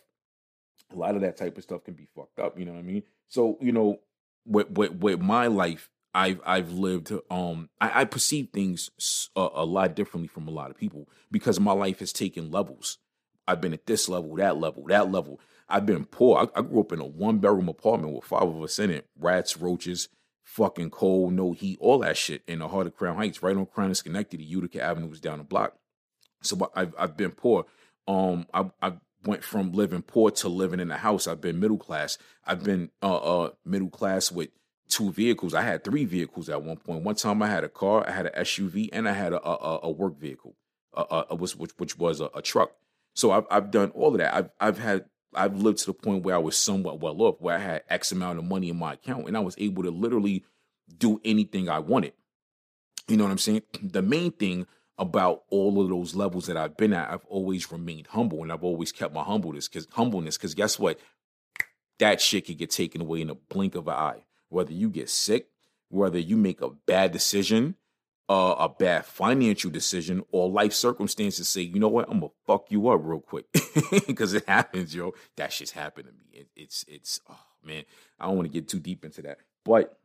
a 0.93 0.97
lot 0.97 1.15
of 1.15 1.23
that 1.23 1.37
type 1.37 1.57
of 1.57 1.63
stuff 1.63 1.85
can 1.85 1.95
be 1.95 2.09
fucked 2.15 2.39
up. 2.39 2.59
You 2.59 2.65
know 2.65 2.73
what 2.73 2.81
I 2.81 2.83
mean? 2.83 3.03
So 3.29 3.59
you 3.61 3.73
know, 3.73 4.01
with 4.47 4.71
with, 4.71 4.93
with 4.93 5.21
my 5.21 5.47
life, 5.47 5.91
I've 6.15 6.41
I've 6.45 6.73
lived. 6.73 7.13
Um, 7.31 7.71
I, 7.81 8.03
I 8.03 8.05
perceive 8.05 8.49
things 8.53 9.31
a, 9.37 9.49
a, 9.55 9.65
lot 9.65 9.95
differently 9.95 10.29
from 10.29 10.49
a 10.49 10.53
lot 10.53 10.71
of 10.71 10.77
people 10.77 11.09
because 11.31 11.61
my 11.61 11.73
life 11.73 12.01
has 12.01 12.13
taken 12.13 12.51
levels. 12.51 12.99
I've 13.47 13.61
been 13.61 13.73
at 13.73 13.87
this 13.87 14.09
level, 14.09 14.37
that 14.37 14.59
level, 14.59 14.85
that 14.89 15.11
level. 15.11 15.41
I've 15.71 15.87
been 15.87 16.05
poor. 16.05 16.39
I, 16.39 16.59
I 16.59 16.63
grew 16.63 16.81
up 16.81 16.93
in 16.93 17.01
a 17.01 17.07
one 17.07 17.39
bedroom 17.39 17.69
apartment 17.69 18.15
with 18.15 18.25
five 18.25 18.43
of 18.43 18.63
us 18.63 18.79
in 18.79 18.91
it. 18.91 19.07
Rats, 19.19 19.57
roaches, 19.57 20.09
fucking 20.43 20.91
cold, 20.91 21.33
no 21.33 21.53
heat, 21.53 21.79
all 21.81 21.99
that 21.99 22.17
shit 22.17 22.43
in 22.47 22.61
the 22.61 22.69
heart 22.69 22.87
of 22.87 22.97
Crown 22.97 23.17
Heights, 23.17 23.43
right 23.43 23.57
on 23.57 23.67
Crown 23.67 23.89
and 23.89 23.97
Schenectady. 23.97 24.45
Utica 24.45 24.83
Avenue 24.83 25.09
was 25.09 25.21
down 25.21 25.39
the 25.39 25.45
block. 25.45 25.77
So 26.43 26.71
I've 26.75 26.95
I've 26.99 27.17
been 27.17 27.33
poor. 27.33 27.67
Um, 28.07 28.47
I 28.53 28.71
I 28.81 28.93
went 29.25 29.45
from 29.45 29.73
living 29.73 30.03
poor 30.03 30.31
to 30.31 30.49
living 30.49 30.81
in 30.81 30.91
a 30.91 30.97
house. 30.97 31.27
I've 31.27 31.41
been 31.41 31.61
middle 31.61 31.79
class. 31.79 32.19
I've 32.47 32.63
been 32.65 32.91
uh, 33.03 33.17
uh 33.17 33.51
middle 33.65 33.91
class 33.91 34.31
with 34.31 34.51
two 34.89 35.13
vehicles. 35.13 35.55
I 35.55 35.63
had 35.63 35.85
three 35.85 36.05
vehicles 36.05 36.49
at 36.49 36.63
one 36.63 36.77
point. 36.77 37.05
One 37.05 37.15
time 37.15 37.43
I 37.43 37.49
had 37.49 37.65
a 37.65 37.69
car, 37.69 38.05
I 38.07 38.13
had 38.13 38.27
an 38.27 38.33
SUV, 38.45 38.89
and 38.93 39.09
I 39.09 39.13
had 39.13 39.33
a 39.33 39.47
a, 39.47 39.81
a 39.85 39.91
work 39.91 40.19
vehicle, 40.19 40.57
uh, 40.95 41.25
which 41.37 41.53
which 41.53 41.99
was 41.99 42.21
a, 42.21 42.31
a, 42.35 42.43
truck. 42.43 42.73
So 43.15 43.31
I've 43.31 43.47
I've 43.51 43.71
done 43.71 43.91
all 43.91 44.13
of 44.13 44.19
that. 44.19 44.35
I've 44.35 44.51
I've 44.61 44.79
had 44.79 45.05
I've 45.35 45.57
lived 45.57 45.79
to 45.81 45.87
the 45.87 45.95
point 45.95 46.25
where 46.25 46.35
I 46.35 46.39
was 46.39 46.57
somewhat 46.57 47.01
well 47.01 47.21
off, 47.23 47.37
where 47.41 47.57
I 47.57 47.61
had 47.61 47.83
X 47.89 48.13
amount 48.13 48.39
of 48.39 48.45
money 48.45 48.71
in 48.71 48.79
my 48.79 48.95
account, 48.95 49.29
and 49.29 49.37
I 49.37 49.41
was 49.41 49.55
able 49.59 49.83
to 49.83 49.91
literally 49.91 50.45
do 50.97 51.21
anything 51.25 51.69
I 51.69 51.81
wanted. 51.81 52.15
You 53.09 53.17
know 53.17 53.25
what 53.25 53.31
I'm 53.31 53.39
saying? 53.39 53.63
The 53.83 54.03
main 54.03 54.33
thing 54.33 54.67
about 54.99 55.45
all 55.51 55.81
of 55.81 55.89
those 55.89 56.15
levels 56.15 56.47
that 56.47 56.57
I've 56.57 56.77
been 56.77 56.93
at, 56.93 57.11
I've 57.11 57.25
always 57.27 57.71
remained 57.71 58.09
humble 58.09 58.43
and 58.43 58.53
I've 58.53 58.65
always 58.65 58.93
kept 58.93 59.15
my 59.15 59.23
humbleness 59.23 59.69
because 59.69 59.87
humbleness, 59.93 60.37
because 60.37 60.55
guess 60.55 60.79
what? 60.79 60.99
That 61.99 62.21
shit 62.21 62.47
could 62.47 62.59
get 62.59 62.71
taken 62.71 63.01
away 63.01 63.21
in 63.21 63.31
a 63.31 63.35
blink 63.35 63.75
of 63.75 63.89
an 63.89 63.95
eye. 63.95 64.25
Whether 64.49 64.73
you 64.73 64.89
get 64.89 65.09
sick, 65.09 65.49
whether 65.89 66.19
you 66.19 66.37
make 66.37 66.61
a 66.61 66.71
bad 66.71 67.13
decision, 67.13 67.77
uh, 68.29 68.55
a 68.59 68.69
bad 68.69 69.07
financial 69.07 69.71
decision, 69.71 70.25
or 70.33 70.51
life 70.51 70.73
circumstances 70.73 71.49
say, 71.49 71.63
you 71.63 71.79
know 71.79 71.89
what, 71.89 72.09
I'm 72.09 72.21
gonna 72.21 72.33
fuck 72.47 72.71
you 72.71 72.89
up 72.89 73.01
real 73.03 73.21
quick 73.21 73.47
because 74.07 74.35
it 74.35 74.47
happens, 74.47 74.95
yo. 74.95 75.15
That 75.37 75.53
shit's 75.53 75.73
happened 75.73 76.09
to 76.09 76.13
me. 76.13 76.41
It, 76.41 76.49
it's 76.55 76.85
it's 76.89 77.21
oh 77.29 77.39
man, 77.65 77.85
I 78.19 78.27
don't 78.27 78.37
want 78.37 78.47
to 78.47 78.53
get 78.53 78.69
too 78.69 78.81
deep 78.81 79.05
into 79.05 79.23
that, 79.23 79.39
but 79.65 79.99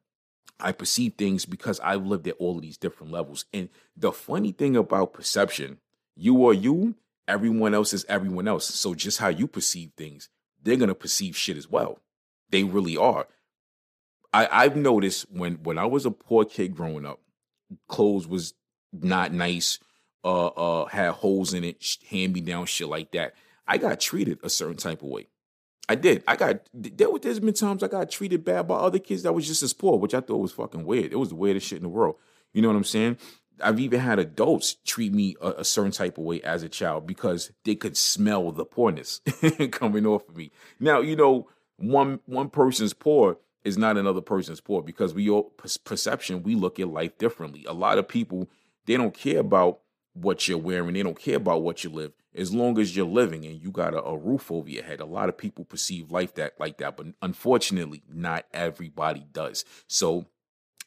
I 0.60 0.72
perceive 0.72 1.16
things 1.18 1.46
because 1.46 1.80
I've 1.82 2.06
lived 2.06 2.28
at 2.28 2.36
all 2.40 2.56
of 2.56 2.62
these 2.62 2.78
different 2.78 3.12
levels. 3.12 3.46
And 3.54 3.70
the 3.98 4.12
funny 4.12 4.52
thing 4.52 4.76
about 4.76 5.14
perception, 5.14 5.80
you 6.16 6.48
are 6.48 6.54
you, 6.54 6.96
everyone 7.28 7.74
else 7.74 7.94
is 7.94 8.06
everyone 8.08 8.48
else. 8.48 8.66
So 8.66 8.94
just 8.94 9.20
how 9.20 9.28
you 9.28 9.48
perceive 9.48 9.92
things, 9.98 10.30
they're 10.62 10.78
gonna 10.78 10.96
perceive 10.96 11.36
shit 11.36 11.58
as 11.58 11.70
well. 11.70 12.00
They 12.50 12.64
really 12.64 12.96
are. 12.96 13.28
I, 14.32 14.48
I've 14.52 14.76
noticed 14.76 15.26
when 15.30 15.56
when 15.64 15.78
I 15.78 15.86
was 15.86 16.06
a 16.06 16.12
poor 16.12 16.46
kid 16.46 16.76
growing 16.76 17.06
up, 17.06 17.20
clothes 17.88 18.28
was 18.28 18.54
not 18.92 19.34
nice, 19.34 19.80
uh 20.24 20.48
uh 20.48 20.86
had 20.86 21.12
holes 21.12 21.54
in 21.54 21.64
it, 21.64 21.84
hand 22.10 22.34
me 22.34 22.42
down 22.42 22.66
shit 22.66 22.88
like 22.88 23.12
that. 23.12 23.34
I 23.68 23.78
got 23.78 24.00
treated 24.00 24.40
a 24.44 24.50
certain 24.50 24.78
type 24.78 25.02
of 25.02 25.10
way. 25.10 25.28
I 25.90 25.96
did. 25.96 26.24
I 26.28 26.36
got 26.36 26.62
there. 26.74 27.10
There's 27.22 27.40
been 27.40 27.54
times 27.54 27.84
I 27.84 27.88
got 27.88 28.10
treated 28.10 28.46
bad 28.46 28.68
by 28.68 28.76
other 28.76 29.00
kids 29.00 29.24
that 29.24 29.34
was 29.34 29.48
just 29.48 29.64
as 29.64 29.74
poor, 29.74 29.98
which 30.00 30.14
I 30.14 30.22
thought 30.22 30.38
was 30.38 30.54
fucking 30.54 30.86
weird. 30.86 31.12
It 31.12 31.20
was 31.20 31.30
the 31.30 31.36
weirdest 31.36 31.68
shit 31.68 31.78
in 31.78 31.84
the 31.84 31.90
world. 31.90 32.16
You 32.54 32.62
know 32.62 32.70
what 32.70 32.78
I'm 32.78 32.84
saying? 32.84 33.18
I've 33.62 33.80
even 33.80 34.00
had 34.00 34.18
adults 34.18 34.78
treat 34.86 35.14
me 35.14 35.36
a, 35.42 35.50
a 35.50 35.64
certain 35.64 35.92
type 35.92 36.18
of 36.18 36.24
way 36.24 36.42
as 36.42 36.64
a 36.64 36.70
child 36.70 37.06
because 37.06 37.52
they 37.66 37.76
could 37.76 37.98
smell 37.98 38.52
the 38.52 38.66
poorness 38.66 39.22
coming 39.72 40.06
off 40.06 40.28
of 40.30 40.38
me. 40.38 40.52
Now, 40.80 41.02
you 41.02 41.16
know, 41.16 41.50
one 41.78 42.20
one 42.26 42.50
person's 42.50 42.94
poor 42.94 43.38
is 43.64 43.78
not 43.78 43.98
another 43.98 44.22
person's 44.22 44.62
poor 44.62 44.82
because 44.82 45.14
we 45.14 45.30
all 45.30 45.54
perception 45.84 46.44
we 46.44 46.56
look 46.56 46.80
at 46.80 46.88
life 46.88 47.18
differently. 47.18 47.66
A 47.68 47.74
lot 47.74 47.98
of 47.98 48.08
people 48.08 48.50
they 48.86 48.98
don't 48.98 49.14
care 49.14 49.40
about 49.40 49.80
what 50.14 50.48
you're 50.48 50.58
wearing. 50.58 50.94
They 50.94 51.04
don't 51.04 51.20
care 51.20 51.38
about 51.38 51.62
what 51.62 51.84
you 51.84 51.90
live 51.90 52.14
as 52.36 52.54
long 52.54 52.80
as 52.80 52.96
you're 52.96 53.06
living 53.06 53.46
and 53.46 53.62
you 53.62 53.72
got 53.72 53.94
a, 53.94 54.04
a, 54.04 54.18
roof 54.18 54.52
over 54.52 54.70
your 54.70 54.84
head. 54.84 55.00
A 55.00 55.06
lot 55.06 55.30
of 55.30 55.38
people 55.38 55.66
perceive 55.66 56.12
life 56.12 56.36
that 56.36 56.54
like 56.60 56.78
that, 56.78 56.98
but 56.98 57.08
unfortunately, 57.22 58.04
not 58.12 58.46
everybody 58.54 59.26
does. 59.32 59.66
So 59.88 60.26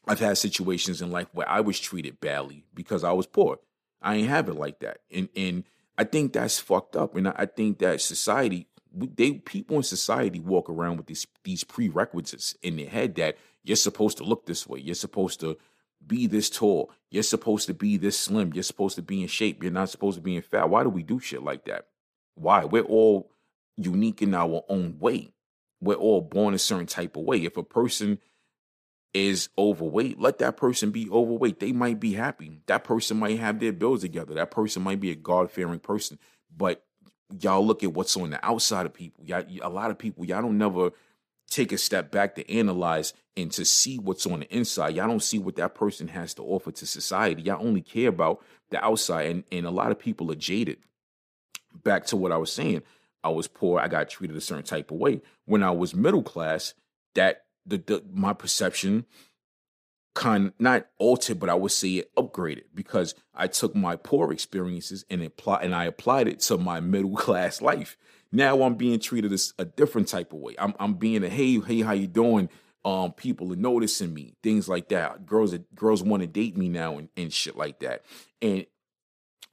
I've 0.06 0.20
had 0.20 0.38
situations 0.38 1.02
in 1.02 1.10
life 1.10 1.28
where 1.32 1.48
I 1.48 1.60
was 1.60 1.80
treated 1.80 2.20
badly 2.20 2.64
because 2.74 3.04
I 3.04 3.12
was 3.12 3.26
poor. 3.26 3.58
I 4.02 4.16
ain't 4.16 4.28
have 4.28 4.48
it 4.48 4.54
like 4.54 4.80
that, 4.80 4.98
and 5.10 5.28
and 5.36 5.64
I 5.98 6.04
think 6.04 6.32
that's 6.32 6.58
fucked 6.58 6.96
up. 6.96 7.16
And 7.16 7.28
I 7.28 7.46
think 7.46 7.78
that 7.78 8.00
society, 8.00 8.68
they 8.92 9.32
people 9.32 9.76
in 9.76 9.82
society 9.82 10.38
walk 10.38 10.68
around 10.68 10.98
with 10.98 11.06
these 11.06 11.26
these 11.42 11.64
prerequisites 11.64 12.54
in 12.62 12.76
their 12.76 12.88
head 12.88 13.14
that 13.16 13.36
you're 13.64 13.76
supposed 13.76 14.18
to 14.18 14.24
look 14.24 14.46
this 14.46 14.66
way, 14.66 14.78
you're 14.78 14.94
supposed 14.94 15.40
to 15.40 15.56
be 16.06 16.26
this 16.26 16.50
tall. 16.50 16.90
You're 17.10 17.22
supposed 17.22 17.66
to 17.66 17.74
be 17.74 17.96
this 17.96 18.18
slim. 18.18 18.52
You're 18.54 18.62
supposed 18.62 18.96
to 18.96 19.02
be 19.02 19.22
in 19.22 19.28
shape. 19.28 19.62
You're 19.62 19.72
not 19.72 19.90
supposed 19.90 20.16
to 20.16 20.22
be 20.22 20.36
in 20.36 20.42
fat. 20.42 20.70
Why 20.70 20.82
do 20.82 20.88
we 20.88 21.02
do 21.02 21.20
shit 21.20 21.42
like 21.42 21.64
that? 21.66 21.86
Why? 22.34 22.64
We're 22.64 22.82
all 22.82 23.30
unique 23.76 24.22
in 24.22 24.34
our 24.34 24.64
own 24.68 24.98
way. 24.98 25.32
We're 25.80 25.94
all 25.94 26.20
born 26.20 26.54
a 26.54 26.58
certain 26.58 26.86
type 26.86 27.16
of 27.16 27.24
way. 27.24 27.44
If 27.44 27.56
a 27.56 27.62
person 27.62 28.18
is 29.14 29.48
overweight, 29.56 30.20
let 30.20 30.38
that 30.38 30.56
person 30.56 30.90
be 30.90 31.08
overweight. 31.10 31.60
They 31.60 31.72
might 31.72 32.00
be 32.00 32.14
happy. 32.14 32.60
That 32.66 32.84
person 32.84 33.18
might 33.18 33.38
have 33.38 33.60
their 33.60 33.72
bills 33.72 34.02
together. 34.02 34.34
That 34.34 34.50
person 34.50 34.82
might 34.82 35.00
be 35.00 35.10
a 35.10 35.14
God 35.14 35.50
fearing 35.50 35.78
person. 35.78 36.18
But 36.54 36.84
y'all 37.40 37.66
look 37.66 37.82
at 37.82 37.92
what's 37.92 38.16
on 38.16 38.30
the 38.30 38.44
outside 38.44 38.86
of 38.86 38.94
people. 38.94 39.24
Y'all, 39.24 39.44
a 39.62 39.70
lot 39.70 39.90
of 39.90 39.98
people, 39.98 40.24
y'all 40.24 40.42
don't 40.42 40.58
never 40.58 40.90
take 41.50 41.72
a 41.72 41.78
step 41.78 42.10
back 42.10 42.34
to 42.34 42.50
analyze 42.52 43.12
and 43.36 43.52
to 43.52 43.64
see 43.64 43.98
what's 43.98 44.26
on 44.26 44.40
the 44.40 44.56
inside. 44.56 44.96
Y'all 44.96 45.08
don't 45.08 45.22
see 45.22 45.38
what 45.38 45.56
that 45.56 45.74
person 45.74 46.08
has 46.08 46.34
to 46.34 46.42
offer 46.42 46.72
to 46.72 46.86
society. 46.86 47.42
Y'all 47.42 47.64
only 47.64 47.82
care 47.82 48.08
about 48.08 48.42
the 48.70 48.82
outside. 48.84 49.26
And, 49.30 49.44
and 49.52 49.66
a 49.66 49.70
lot 49.70 49.90
of 49.90 49.98
people 49.98 50.30
are 50.32 50.36
jaded. 50.36 50.78
Back 51.84 52.06
to 52.06 52.16
what 52.16 52.32
I 52.32 52.36
was 52.38 52.52
saying. 52.52 52.82
I 53.22 53.28
was 53.28 53.48
poor. 53.48 53.80
I 53.80 53.88
got 53.88 54.08
treated 54.08 54.36
a 54.36 54.40
certain 54.40 54.64
type 54.64 54.90
of 54.90 54.98
way. 54.98 55.20
When 55.44 55.62
I 55.62 55.70
was 55.72 55.94
middle 55.94 56.22
class, 56.22 56.74
that 57.14 57.44
the, 57.66 57.78
the 57.78 58.04
my 58.12 58.32
perception 58.32 59.04
kind 60.14 60.52
not 60.58 60.86
altered, 60.98 61.38
but 61.38 61.50
I 61.50 61.54
would 61.54 61.72
say 61.72 61.96
it 61.96 62.14
upgraded 62.16 62.64
because 62.74 63.14
I 63.34 63.48
took 63.48 63.74
my 63.74 63.96
poor 63.96 64.32
experiences 64.32 65.04
and 65.10 65.22
apply 65.22 65.62
and 65.62 65.74
I 65.74 65.84
applied 65.84 66.28
it 66.28 66.40
to 66.40 66.56
my 66.56 66.80
middle 66.80 67.16
class 67.16 67.60
life. 67.60 67.96
Now 68.32 68.62
I'm 68.62 68.74
being 68.74 68.98
treated 68.98 69.32
as 69.32 69.54
a 69.58 69.64
different 69.64 70.08
type 70.08 70.32
of 70.32 70.40
way. 70.40 70.54
I'm 70.58 70.74
I'm 70.78 70.94
being 70.94 71.24
a 71.24 71.28
hey 71.28 71.60
hey 71.60 71.82
how 71.82 71.92
you 71.92 72.06
doing? 72.06 72.48
Um, 72.84 73.12
people 73.12 73.52
are 73.52 73.56
noticing 73.56 74.14
me, 74.14 74.34
things 74.42 74.68
like 74.68 74.88
that. 74.90 75.26
Girls 75.26 75.54
girls 75.74 76.02
want 76.02 76.22
to 76.22 76.26
date 76.26 76.56
me 76.56 76.68
now 76.68 76.98
and, 76.98 77.08
and 77.16 77.32
shit 77.32 77.56
like 77.56 77.80
that. 77.80 78.04
And 78.40 78.66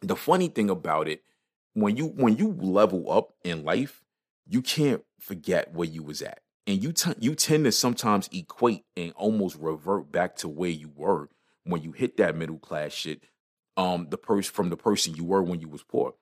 the 0.02 0.16
funny 0.16 0.50
thing 0.50 0.70
about 0.70 1.08
it, 1.08 1.24
when 1.74 1.98
you 1.98 2.08
when 2.08 2.38
you 2.38 2.52
level 2.60 3.12
up 3.12 3.34
in 3.44 3.64
life, 3.64 4.04
you 4.48 4.62
can't 4.62 5.04
forget 5.20 5.74
where 5.74 5.88
you 5.88 6.04
was 6.04 6.22
at, 6.22 6.42
and 6.68 6.84
you 6.84 6.92
t- 6.92 7.16
you 7.20 7.36
tend 7.36 7.66
to 7.66 7.72
sometimes 7.72 8.30
equate 8.32 8.86
and 8.98 9.14
almost 9.14 9.58
revert 9.58 10.12
back 10.12 10.36
to 10.38 10.48
where 10.48 10.70
you 10.70 10.92
were 10.96 11.30
when 11.64 11.82
you 11.82 11.92
hit 11.92 12.18
that 12.18 12.36
middle 12.36 12.60
class 12.60 12.92
shit. 12.92 13.24
Um, 13.76 14.08
the 14.10 14.18
person 14.18 14.54
from 14.54 14.70
the 14.70 14.78
person 14.78 15.16
you 15.16 15.24
were 15.24 15.42
when 15.42 15.60
you 15.60 15.68
was 15.68 15.82
poor 15.82 16.14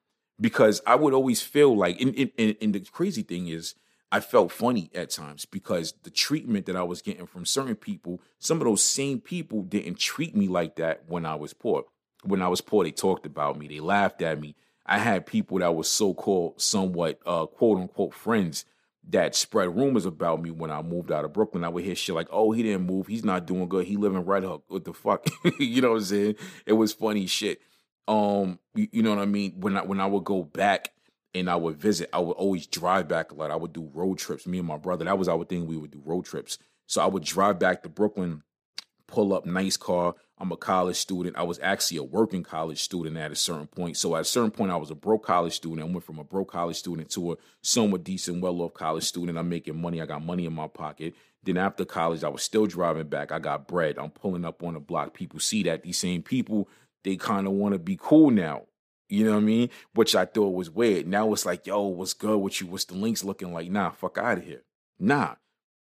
because 0.42 0.82
I 0.88 0.96
would 0.96 1.14
always 1.14 1.42
feel 1.42 1.78
like, 1.78 2.02
and, 2.02 2.34
and, 2.38 2.56
and, 2.60 2.74
the 2.74 2.80
crazy 2.80 3.22
thing 3.22 3.48
is, 3.48 3.76
I 4.12 4.20
felt 4.20 4.52
funny 4.52 4.90
at 4.94 5.12
times 5.12 5.46
because 5.46 5.94
the 6.04 6.10
treatment 6.10 6.66
that 6.66 6.76
I 6.76 6.84
was 6.84 7.02
getting 7.02 7.28
from 7.28 7.46
certain 7.46 7.76
people, 7.76 8.20
some 8.40 8.58
of 8.58 8.66
those 8.66 8.84
same 8.84 9.22
people 9.22 9.62
didn't 9.62 10.00
treat 10.00 10.36
me 10.36 10.48
like 10.48 10.76
that 10.76 11.04
when 11.08 11.26
I 11.26 11.36
was 11.36 11.54
poor. 11.54 11.86
When 12.24 12.42
I 12.42 12.50
was 12.50 12.60
poor, 12.60 12.84
they 12.84 12.92
talked 12.92 13.26
about 13.26 13.58
me, 13.58 13.68
they 13.68 13.80
laughed 13.80 14.22
at 14.22 14.42
me. 14.42 14.56
I 14.86 14.98
had 14.98 15.26
people 15.26 15.60
that 15.60 15.76
were 15.76 15.84
so 15.84 16.14
called 16.14 16.60
somewhat 16.60 17.20
uh, 17.26 17.46
quote 17.46 17.78
unquote 17.78 18.14
friends 18.14 18.66
that 19.10 19.36
spread 19.36 19.76
rumors 19.76 20.06
about 20.06 20.42
me 20.42 20.52
when 20.52 20.72
I 20.72 20.82
moved 20.82 21.12
out 21.12 21.26
of 21.26 21.34
Brooklyn. 21.34 21.64
I 21.64 21.70
would 21.70 21.84
hear 21.84 21.96
shit 21.96 22.16
like, 22.16 22.28
"Oh, 22.32 22.52
he 22.52 22.64
didn't 22.64 22.86
move. 22.88 23.08
He's 23.08 23.24
not 23.24 23.46
doing 23.46 23.70
good. 23.70 23.86
He 23.86 23.96
living 23.96 24.20
in 24.20 24.26
Red 24.26 24.44
Hook. 24.44 24.64
What 24.68 24.84
the 24.84 24.94
fuck?" 24.94 25.26
you 25.60 25.82
know 25.82 25.92
what 25.92 25.98
I'm 25.98 26.04
saying? 26.04 26.36
It 26.66 26.74
was 26.74 26.94
funny 26.94 27.26
shit. 27.28 27.62
Um, 28.08 28.60
you, 28.76 28.88
you, 28.92 29.04
know 29.04 29.12
what 29.12 29.20
I 29.20 29.26
mean? 29.26 29.54
When 29.60 29.78
I 29.78 29.84
when 29.84 30.00
I 30.00 30.06
would 30.06 30.24
go 30.24 30.44
back 30.44 30.92
and 31.34 31.50
I 31.50 31.56
would 31.56 31.78
visit, 31.78 32.10
I 32.14 32.20
would 32.20 32.34
always 32.34 32.68
drive 32.68 33.08
back 33.08 33.32
a 33.32 33.36
lot. 33.36 33.52
I 33.52 33.56
would 33.56 33.74
do 33.74 33.90
road 33.94 34.18
trips. 34.18 34.48
Me 34.48 34.60
and 34.60 34.68
my 34.68 34.78
brother. 34.78 35.06
That 35.06 35.18
was 35.18 35.28
our 35.28 35.46
thing. 35.46 35.68
We 35.68 35.78
would 35.78 35.92
do 35.92 36.02
road 36.04 36.26
trips. 36.26 36.58
So 36.88 37.02
I 37.02 37.06
would 37.06 37.24
drive 37.24 37.58
back 37.58 37.84
to 37.84 37.90
Brooklyn, 37.90 38.44
pull 39.08 39.34
up 39.34 39.46
nice 39.46 39.78
car. 39.78 40.16
I'm 40.38 40.52
a 40.52 40.58
college 40.58 40.98
student. 40.98 41.38
I 41.38 41.44
was 41.44 41.60
actually 41.62 41.98
a 41.98 42.04
working 42.04 42.42
college 42.42 42.82
student 42.82 43.16
at 43.16 43.32
a 43.32 43.36
certain 43.36 43.68
point. 43.68 43.96
So 43.96 44.16
at 44.16 44.22
a 44.22 44.26
certain 44.26 44.50
point, 44.50 44.72
I 44.72 44.76
was 44.76 44.90
a 44.90 44.96
broke 44.96 45.24
college 45.24 45.54
student. 45.54 45.88
I 45.88 45.92
went 45.92 46.04
from 46.04 46.18
a 46.18 46.24
broke 46.24 46.52
college 46.52 46.78
student 46.78 47.12
to 47.12 47.34
a 47.34 47.36
somewhat 47.62 48.04
decent, 48.04 48.42
well 48.42 48.60
off 48.62 48.74
college 48.74 49.04
student. 49.04 49.38
I'm 49.38 49.50
making 49.50 49.80
money. 49.80 50.02
I 50.02 50.08
got 50.08 50.26
money 50.26 50.48
in 50.48 50.54
my 50.54 50.68
pocket. 50.68 51.14
Then 51.44 51.58
after 51.58 51.86
college, 51.86 52.24
I 52.24 52.30
was 52.30 52.42
still 52.42 52.66
driving 52.66 53.08
back. 53.08 53.32
I 53.32 53.38
got 53.38 53.68
bread. 53.68 54.00
I'm 54.00 54.10
pulling 54.10 54.44
up 54.44 54.64
on 54.64 54.74
the 54.74 54.80
block. 54.80 55.14
People 55.14 55.40
see 55.40 55.62
that. 55.64 55.84
These 55.84 55.98
same 55.98 56.24
people, 56.24 56.68
they 57.04 57.16
kind 57.16 57.48
of 57.48 57.54
want 57.54 57.74
to 57.74 57.80
be 57.80 57.98
cool 58.00 58.32
now. 58.32 58.64
You 59.10 59.26
know 59.26 59.32
what 59.32 59.38
I 59.38 59.42
mean? 59.42 59.70
Which 59.94 60.16
I 60.16 60.26
thought 60.26 60.54
was 60.54 60.70
weird. 60.70 61.08
Now 61.08 61.34
it's 61.34 61.46
like, 61.46 61.68
yo, 61.68 61.82
what's 61.82 62.14
good 62.14 62.38
with 62.38 62.62
you? 62.62 62.68
What's 62.68 62.86
the 62.86 62.94
links 62.94 63.24
looking 63.24 63.52
like? 63.54 63.70
Nah, 63.70 63.92
fuck 63.92 64.18
out 64.18 64.38
of 64.38 64.46
here. 64.46 64.64
Nah, 65.00 65.36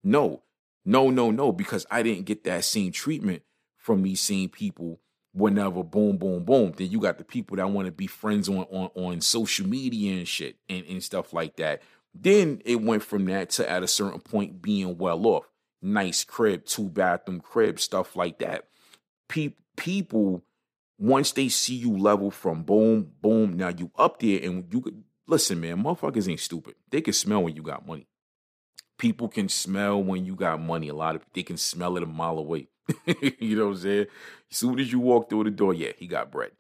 no, 0.03 0.43
no, 0.85 1.11
no, 1.11 1.31
no, 1.31 1.53
because 1.53 1.87
I 1.91 2.03
didn't 2.03 2.27
get 2.27 2.45
that 2.45 2.65
same 2.65 2.93
treatment 2.93 3.43
from 3.79 4.03
these 4.03 4.21
same 4.21 4.51
people 4.51 5.01
whenever 5.33 5.83
boom, 5.83 6.17
boom, 6.17 6.45
boom. 6.45 6.73
Then 6.77 6.91
you 6.91 7.01
got 7.01 7.19
the 7.19 7.25
people 7.25 7.57
that 7.57 7.71
want 7.71 7.87
to 7.87 7.93
be 7.93 8.07
friends 8.07 8.49
on, 8.49 8.67
on 8.71 8.91
on 8.95 9.21
social 9.21 9.67
media 9.67 10.19
and 10.19 10.29
shit 10.29 10.57
and, 10.69 10.85
and 10.87 11.03
stuff 11.03 11.33
like 11.33 11.57
that. 11.57 11.83
Then 12.15 12.63
it 12.65 12.83
went 12.83 13.03
from 13.03 13.25
that 13.27 13.51
to 13.51 13.69
at 13.69 13.83
a 13.83 13.89
certain 13.89 14.21
point 14.21 14.63
being 14.63 14.99
well 14.99 15.27
off. 15.27 15.51
Nice 15.83 16.25
crib, 16.25 16.65
two 16.65 16.89
bathroom 16.89 17.41
crib, 17.41 17.81
stuff 17.81 18.17
like 18.17 18.39
that. 18.39 18.67
Pe- 19.29 19.55
people, 19.77 20.43
once 21.05 21.33
they 21.33 21.51
see 21.51 21.75
you 21.75 21.95
level 21.95 22.31
from 22.31 22.63
boom, 22.63 23.13
boom, 23.21 23.59
now 23.59 23.69
you 23.69 23.91
up 23.97 24.19
there 24.21 24.41
and 24.43 24.73
you 24.73 24.81
could 24.81 25.05
listen, 25.27 25.61
man, 25.61 25.85
motherfuckers 25.85 26.31
ain't 26.31 26.41
stupid. 26.41 26.75
They 26.91 27.03
can 27.03 27.13
smell 27.13 27.43
when 27.43 27.55
you 27.55 27.63
got 27.63 27.87
money. 27.87 28.07
People 28.97 29.29
can 29.29 29.51
smell 29.51 30.03
when 30.03 30.25
you 30.25 30.35
got 30.35 30.63
money. 30.63 30.89
A 30.89 30.95
lot 30.95 31.15
of 31.15 31.23
they 31.35 31.43
can 31.43 31.59
smell 31.59 31.99
it 31.99 32.03
a 32.03 32.07
mile 32.07 32.39
away. 32.39 32.69
you 33.39 33.55
know 33.55 33.67
what 33.67 33.73
I'm 33.73 33.77
saying? 33.77 34.07
As 34.51 34.57
soon 34.57 34.81
as 34.81 34.91
you 34.91 34.99
walk 34.99 35.29
through 35.29 35.45
the 35.45 35.51
door, 35.51 35.75
yeah, 35.75 35.93
he 35.99 36.07
got 36.07 36.33
bread. 36.33 36.53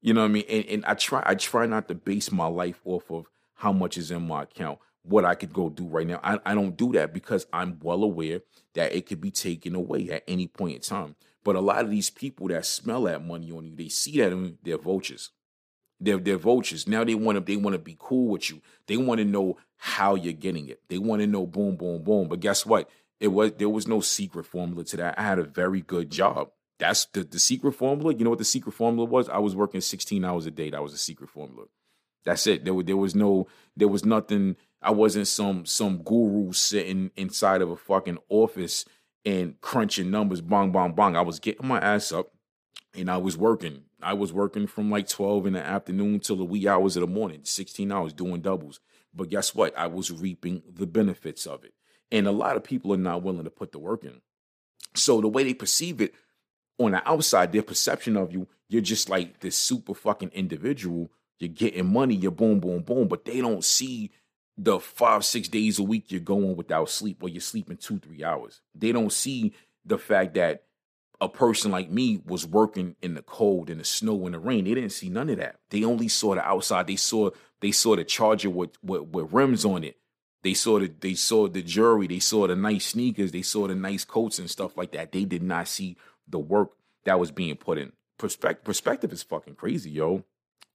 You 0.00 0.14
know 0.14 0.20
what 0.20 0.28
I 0.28 0.32
mean? 0.32 0.44
And, 0.48 0.64
and 0.66 0.84
I 0.84 0.94
try 0.94 1.24
I 1.26 1.34
try 1.34 1.66
not 1.66 1.88
to 1.88 1.96
base 1.96 2.30
my 2.30 2.46
life 2.46 2.80
off 2.84 3.10
of 3.10 3.26
how 3.54 3.72
much 3.72 3.98
is 3.98 4.12
in 4.12 4.28
my 4.28 4.44
account, 4.44 4.78
what 5.02 5.24
I 5.24 5.34
could 5.34 5.52
go 5.52 5.70
do 5.70 5.88
right 5.88 6.06
now. 6.06 6.20
I, 6.22 6.38
I 6.46 6.54
don't 6.54 6.76
do 6.76 6.92
that 6.92 7.12
because 7.12 7.48
I'm 7.52 7.80
well 7.82 8.04
aware 8.04 8.42
that 8.74 8.94
it 8.94 9.06
could 9.06 9.20
be 9.20 9.32
taken 9.32 9.74
away 9.74 10.08
at 10.10 10.22
any 10.28 10.46
point 10.46 10.76
in 10.76 10.82
time. 10.82 11.16
But 11.44 11.56
a 11.56 11.60
lot 11.60 11.84
of 11.84 11.90
these 11.90 12.10
people 12.10 12.48
that 12.48 12.66
smell 12.66 13.02
that 13.04 13.24
money 13.24 13.50
on 13.52 13.64
you, 13.64 13.74
they 13.74 13.88
see 13.88 14.18
that 14.18 14.32
and 14.32 14.58
they're 14.62 14.78
vultures. 14.78 15.30
They're 16.00 16.18
they're 16.18 16.36
vultures. 16.36 16.86
Now 16.86 17.04
they 17.04 17.14
want 17.14 17.36
to 17.36 17.44
they 17.44 17.56
want 17.56 17.74
to 17.74 17.78
be 17.78 17.96
cool 17.98 18.28
with 18.28 18.50
you. 18.50 18.60
They 18.86 18.96
want 18.96 19.18
to 19.18 19.24
know 19.24 19.58
how 19.76 20.14
you're 20.14 20.32
getting 20.32 20.68
it. 20.68 20.80
They 20.88 20.98
want 20.98 21.22
to 21.22 21.26
know 21.26 21.46
boom, 21.46 21.76
boom, 21.76 22.02
boom. 22.02 22.28
But 22.28 22.40
guess 22.40 22.66
what? 22.66 22.88
It 23.20 23.28
was 23.28 23.52
there 23.52 23.68
was 23.68 23.88
no 23.88 24.00
secret 24.00 24.46
formula 24.46 24.84
to 24.84 24.96
that. 24.98 25.18
I 25.18 25.22
had 25.22 25.38
a 25.38 25.44
very 25.44 25.80
good 25.80 26.10
job. 26.10 26.50
That's 26.78 27.06
the, 27.06 27.24
the 27.24 27.38
secret 27.38 27.72
formula. 27.72 28.14
You 28.14 28.24
know 28.24 28.30
what 28.30 28.38
the 28.38 28.44
secret 28.44 28.72
formula 28.72 29.08
was? 29.08 29.28
I 29.28 29.38
was 29.38 29.56
working 29.56 29.80
16 29.80 30.24
hours 30.24 30.46
a 30.46 30.50
day. 30.50 30.70
That 30.70 30.82
was 30.82 30.92
a 30.94 30.98
secret 30.98 31.28
formula. 31.28 31.66
That's 32.24 32.46
it. 32.46 32.64
There, 32.64 32.82
there 32.82 32.96
was 32.96 33.14
no, 33.14 33.48
there 33.76 33.88
was 33.88 34.04
nothing. 34.04 34.56
I 34.80 34.92
wasn't 34.92 35.26
some 35.26 35.66
some 35.66 36.02
guru 36.02 36.52
sitting 36.52 37.10
inside 37.16 37.62
of 37.62 37.70
a 37.70 37.76
fucking 37.76 38.18
office 38.28 38.84
and 39.24 39.60
crunching 39.60 40.10
numbers, 40.10 40.40
bong, 40.40 40.72
bong, 40.72 40.92
bong. 40.92 41.16
I 41.16 41.20
was 41.20 41.38
getting 41.38 41.66
my 41.66 41.78
ass 41.78 42.12
up 42.12 42.32
and 42.94 43.10
I 43.10 43.16
was 43.16 43.36
working. 43.36 43.82
I 44.02 44.14
was 44.14 44.32
working 44.32 44.66
from 44.66 44.90
like 44.90 45.08
12 45.08 45.46
in 45.46 45.52
the 45.54 45.64
afternoon 45.64 46.20
till 46.20 46.36
the 46.36 46.44
wee 46.44 46.68
hours 46.68 46.96
of 46.96 47.00
the 47.02 47.06
morning, 47.06 47.40
16 47.42 47.90
hours 47.90 48.12
doing 48.12 48.40
doubles. 48.40 48.80
But 49.14 49.30
guess 49.30 49.54
what? 49.54 49.76
I 49.76 49.86
was 49.86 50.10
reaping 50.10 50.62
the 50.68 50.86
benefits 50.86 51.46
of 51.46 51.64
it. 51.64 51.74
And 52.10 52.26
a 52.26 52.32
lot 52.32 52.56
of 52.56 52.64
people 52.64 52.92
are 52.94 52.98
not 52.98 53.22
willing 53.22 53.44
to 53.44 53.50
put 53.50 53.72
the 53.72 53.78
work 53.78 54.04
in. 54.04 54.20
So 54.94 55.20
the 55.20 55.28
way 55.28 55.44
they 55.44 55.54
perceive 55.54 56.00
it 56.00 56.14
on 56.78 56.92
the 56.92 57.08
outside, 57.08 57.52
their 57.52 57.62
perception 57.62 58.16
of 58.16 58.32
you, 58.32 58.46
you're 58.68 58.82
just 58.82 59.08
like 59.08 59.40
this 59.40 59.56
super 59.56 59.94
fucking 59.94 60.30
individual. 60.32 61.10
You're 61.38 61.48
getting 61.48 61.92
money, 61.92 62.14
you're 62.14 62.30
boom, 62.30 62.60
boom, 62.60 62.82
boom, 62.82 63.08
but 63.08 63.24
they 63.24 63.40
don't 63.40 63.64
see 63.64 64.10
the 64.58 64.80
five, 64.80 65.24
six 65.24 65.48
days 65.48 65.78
a 65.78 65.84
week 65.84 66.10
you're 66.10 66.20
going 66.20 66.56
without 66.56 66.90
sleep 66.90 67.22
or 67.22 67.28
you're 67.28 67.40
sleeping 67.40 67.76
two, 67.76 67.98
three 68.00 68.24
hours. 68.24 68.60
They 68.74 68.90
don't 68.90 69.12
see 69.12 69.54
the 69.84 69.98
fact 69.98 70.34
that 70.34 70.64
a 71.20 71.28
person 71.28 71.70
like 71.70 71.90
me 71.90 72.20
was 72.26 72.44
working 72.46 72.96
in 73.00 73.14
the 73.14 73.22
cold 73.22 73.70
in 73.70 73.78
the 73.78 73.84
snow 73.84 74.26
and 74.26 74.34
the 74.34 74.38
rain. 74.38 74.64
They 74.64 74.74
didn't 74.74 74.90
see 74.90 75.08
none 75.08 75.30
of 75.30 75.38
that. 75.38 75.56
They 75.70 75.84
only 75.84 76.08
saw 76.08 76.34
the 76.34 76.44
outside. 76.44 76.88
They 76.88 76.96
saw 76.96 77.30
they 77.60 77.72
saw 77.72 77.96
the 77.96 78.04
charger 78.04 78.50
with 78.50 78.70
with, 78.82 79.02
with 79.02 79.32
rims 79.32 79.64
on 79.64 79.84
it. 79.84 79.96
They 80.42 80.54
saw 80.54 80.80
the 80.80 80.92
they 81.00 81.14
saw 81.14 81.48
the 81.48 81.62
jewelry, 81.62 82.06
they 82.08 82.20
saw 82.20 82.46
the 82.46 82.56
nice 82.56 82.86
sneakers, 82.86 83.32
they 83.32 83.42
saw 83.42 83.68
the 83.68 83.74
nice 83.74 84.04
coats 84.04 84.38
and 84.38 84.50
stuff 84.50 84.76
like 84.76 84.92
that. 84.92 85.12
They 85.12 85.24
did 85.24 85.42
not 85.42 85.68
see 85.68 85.96
the 86.28 86.38
work 86.38 86.70
that 87.04 87.18
was 87.18 87.30
being 87.30 87.56
put 87.56 87.78
in. 87.78 87.92
Perspective 88.18 88.64
perspective 88.64 89.12
is 89.12 89.22
fucking 89.22 89.54
crazy, 89.54 89.90
yo. 89.90 90.24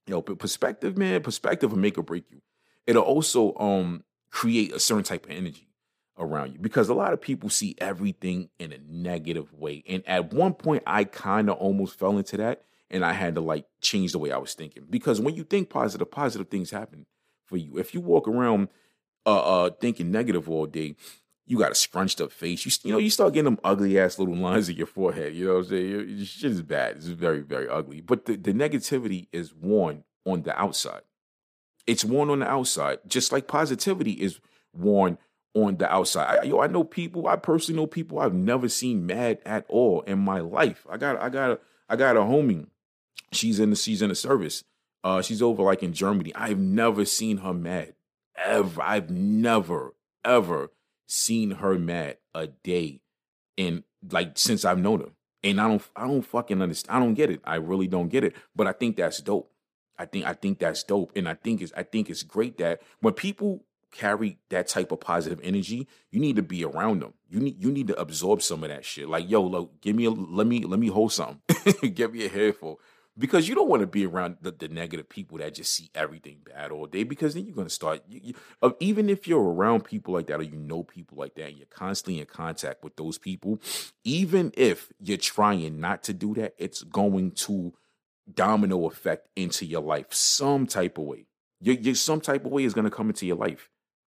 Yo, 0.06 0.20
perspective, 0.20 0.98
man, 0.98 1.22
perspective 1.22 1.70
will 1.70 1.78
make 1.78 1.96
or 1.96 2.02
break 2.02 2.30
you. 2.30 2.42
It'll 2.86 3.02
also 3.02 3.54
um 3.56 4.04
create 4.30 4.72
a 4.72 4.80
certain 4.80 5.04
type 5.04 5.24
of 5.26 5.30
energy 5.30 5.68
around 6.18 6.52
you 6.52 6.58
because 6.58 6.88
a 6.88 6.94
lot 6.94 7.12
of 7.12 7.20
people 7.20 7.48
see 7.48 7.74
everything 7.78 8.48
in 8.58 8.72
a 8.72 8.78
negative 8.88 9.52
way. 9.52 9.82
And 9.88 10.02
at 10.06 10.32
one 10.32 10.54
point 10.54 10.82
I 10.86 11.04
kind 11.04 11.50
of 11.50 11.56
almost 11.56 11.98
fell 11.98 12.18
into 12.18 12.36
that 12.38 12.64
and 12.90 13.04
I 13.04 13.12
had 13.12 13.34
to 13.34 13.40
like 13.40 13.66
change 13.80 14.12
the 14.12 14.18
way 14.18 14.30
I 14.30 14.38
was 14.38 14.54
thinking. 14.54 14.84
Because 14.88 15.20
when 15.20 15.34
you 15.34 15.44
think 15.44 15.70
positive, 15.70 16.10
positive 16.10 16.48
things 16.48 16.70
happen 16.70 17.06
for 17.44 17.56
you. 17.56 17.78
If 17.78 17.94
you 17.94 18.00
walk 18.00 18.28
around 18.28 18.68
uh, 19.26 19.66
uh 19.66 19.70
thinking 19.80 20.10
negative 20.10 20.48
all 20.48 20.66
day, 20.66 20.96
you 21.46 21.58
got 21.58 21.72
a 21.72 21.74
scrunched 21.74 22.20
up 22.20 22.32
face. 22.32 22.64
You 22.64 22.72
you 22.84 22.92
know 22.92 22.98
you 22.98 23.10
start 23.10 23.34
getting 23.34 23.44
them 23.44 23.60
ugly 23.64 23.98
ass 23.98 24.18
little 24.18 24.36
lines 24.36 24.68
in 24.68 24.76
your 24.76 24.86
forehead. 24.86 25.34
You 25.34 25.46
know 25.46 25.54
what 25.54 25.64
I'm 25.64 25.68
saying? 25.68 26.24
Shit 26.24 26.52
is 26.52 26.62
bad. 26.62 26.96
It's 26.96 27.06
very 27.06 27.40
very 27.40 27.68
ugly. 27.68 28.00
But 28.00 28.26
the, 28.26 28.36
the 28.36 28.52
negativity 28.52 29.28
is 29.32 29.54
worn 29.54 30.04
on 30.24 30.42
the 30.42 30.58
outside. 30.58 31.02
It's 31.86 32.04
worn 32.04 32.30
on 32.30 32.40
the 32.40 32.48
outside, 32.48 32.98
just 33.06 33.32
like 33.32 33.46
positivity 33.46 34.12
is 34.12 34.40
worn 34.72 35.18
on 35.54 35.76
the 35.76 35.92
outside. 35.92 36.38
I, 36.40 36.42
yo, 36.44 36.60
I 36.60 36.66
know 36.66 36.84
people. 36.84 37.28
I 37.28 37.36
personally 37.36 37.80
know 37.80 37.86
people 37.86 38.18
I've 38.18 38.34
never 38.34 38.68
seen 38.68 39.06
mad 39.06 39.38
at 39.44 39.66
all 39.68 40.00
in 40.02 40.18
my 40.18 40.40
life. 40.40 40.86
I 40.88 40.96
got 40.96 41.20
I 41.20 41.28
got 41.28 41.50
a, 41.50 41.60
I 41.88 41.96
got 41.96 42.16
a 42.16 42.20
homie. 42.20 42.66
She's 43.32 43.60
in 43.60 43.70
the 43.70 43.76
season 43.76 44.10
of 44.10 44.18
service. 44.18 44.64
Uh, 45.02 45.20
she's 45.20 45.42
over 45.42 45.62
like 45.62 45.82
in 45.82 45.92
Germany. 45.92 46.34
I've 46.34 46.58
never 46.58 47.04
seen 47.04 47.38
her 47.38 47.52
mad 47.52 47.94
ever, 48.36 48.82
I've 48.82 49.10
never, 49.10 49.94
ever 50.24 50.70
seen 51.06 51.52
her 51.52 51.78
mad 51.78 52.18
a 52.34 52.48
day 52.48 53.00
in 53.56 53.84
like 54.10 54.32
since 54.36 54.64
I've 54.64 54.78
known 54.78 55.00
her. 55.00 55.10
And 55.42 55.60
I 55.60 55.68
don't 55.68 55.82
I 55.94 56.06
don't 56.06 56.22
fucking 56.22 56.62
understand. 56.62 56.96
I 56.96 57.00
don't 57.00 57.14
get 57.14 57.30
it. 57.30 57.40
I 57.44 57.56
really 57.56 57.86
don't 57.86 58.08
get 58.08 58.24
it. 58.24 58.34
But 58.56 58.66
I 58.66 58.72
think 58.72 58.96
that's 58.96 59.20
dope. 59.20 59.52
I 59.98 60.06
think 60.06 60.26
I 60.26 60.32
think 60.32 60.58
that's 60.58 60.82
dope. 60.82 61.12
And 61.16 61.28
I 61.28 61.34
think 61.34 61.62
it's 61.62 61.72
I 61.76 61.82
think 61.82 62.10
it's 62.10 62.22
great 62.22 62.58
that 62.58 62.82
when 63.00 63.14
people 63.14 63.64
carry 63.90 64.38
that 64.48 64.66
type 64.66 64.90
of 64.90 65.00
positive 65.00 65.40
energy, 65.42 65.86
you 66.10 66.18
need 66.18 66.36
to 66.36 66.42
be 66.42 66.64
around 66.64 67.00
them. 67.00 67.14
You 67.28 67.40
need 67.40 67.62
you 67.62 67.70
need 67.70 67.88
to 67.88 68.00
absorb 68.00 68.42
some 68.42 68.62
of 68.64 68.70
that 68.70 68.84
shit. 68.84 69.08
Like, 69.08 69.30
yo, 69.30 69.42
look, 69.42 69.80
give 69.80 69.96
me 69.96 70.04
a 70.04 70.10
let 70.10 70.46
me 70.46 70.64
let 70.64 70.80
me 70.80 70.88
hold 70.88 71.12
something. 71.12 71.40
give 71.94 72.12
me 72.12 72.26
a 72.26 72.28
handful 72.28 72.80
because 73.16 73.48
you 73.48 73.54
don't 73.54 73.68
want 73.68 73.80
to 73.80 73.86
be 73.86 74.06
around 74.06 74.38
the, 74.40 74.50
the, 74.50 74.68
negative 74.68 75.08
people 75.08 75.38
that 75.38 75.54
just 75.54 75.72
see 75.72 75.90
everything 75.94 76.38
bad 76.44 76.70
all 76.70 76.86
day 76.86 77.04
because 77.04 77.34
then 77.34 77.46
you're 77.46 77.54
going 77.54 77.68
to 77.68 77.72
start 77.72 78.02
you, 78.08 78.20
you, 78.22 78.34
uh, 78.62 78.70
even 78.80 79.08
if 79.08 79.28
you're 79.28 79.52
around 79.52 79.84
people 79.84 80.14
like 80.14 80.26
that 80.26 80.40
or 80.40 80.42
you 80.42 80.56
know 80.56 80.82
people 80.82 81.18
like 81.18 81.34
that 81.36 81.48
and 81.48 81.56
you're 81.56 81.66
constantly 81.66 82.20
in 82.20 82.26
contact 82.26 82.82
with 82.82 82.96
those 82.96 83.18
people 83.18 83.60
even 84.02 84.52
if 84.56 84.92
you're 85.00 85.16
trying 85.16 85.80
not 85.80 86.02
to 86.02 86.12
do 86.12 86.34
that 86.34 86.54
it's 86.58 86.82
going 86.82 87.30
to 87.30 87.72
domino 88.32 88.86
effect 88.86 89.28
into 89.36 89.64
your 89.66 89.82
life 89.82 90.06
some 90.10 90.66
type 90.66 90.98
of 90.98 91.04
way 91.04 91.26
you, 91.60 91.74
you 91.74 91.94
some 91.94 92.20
type 92.20 92.44
of 92.44 92.52
way 92.52 92.64
is 92.64 92.74
going 92.74 92.84
to 92.84 92.90
come 92.90 93.08
into 93.08 93.26
your 93.26 93.36
life 93.36 93.68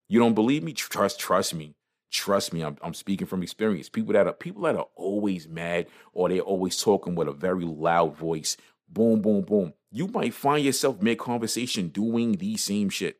you 0.08 0.18
don't 0.18 0.34
believe 0.34 0.62
me 0.62 0.72
trust 0.72 1.18
trust 1.18 1.54
me 1.54 1.74
trust 2.10 2.52
me 2.52 2.62
I'm, 2.62 2.76
I'm 2.82 2.94
speaking 2.94 3.26
from 3.26 3.42
experience 3.42 3.88
people 3.88 4.12
that 4.12 4.26
are 4.26 4.32
people 4.32 4.62
that 4.62 4.76
are 4.76 4.86
always 4.94 5.48
mad 5.48 5.86
or 6.12 6.28
they're 6.28 6.40
always 6.40 6.80
talking 6.80 7.14
with 7.14 7.28
a 7.28 7.32
very 7.32 7.64
loud 7.64 8.16
voice 8.16 8.56
boom, 8.88 9.20
boom, 9.20 9.42
boom. 9.42 9.74
You 9.90 10.08
might 10.08 10.34
find 10.34 10.64
yourself 10.64 11.02
mid 11.02 11.18
conversation 11.18 11.88
doing 11.88 12.32
the 12.32 12.56
same 12.56 12.88
shit. 12.88 13.18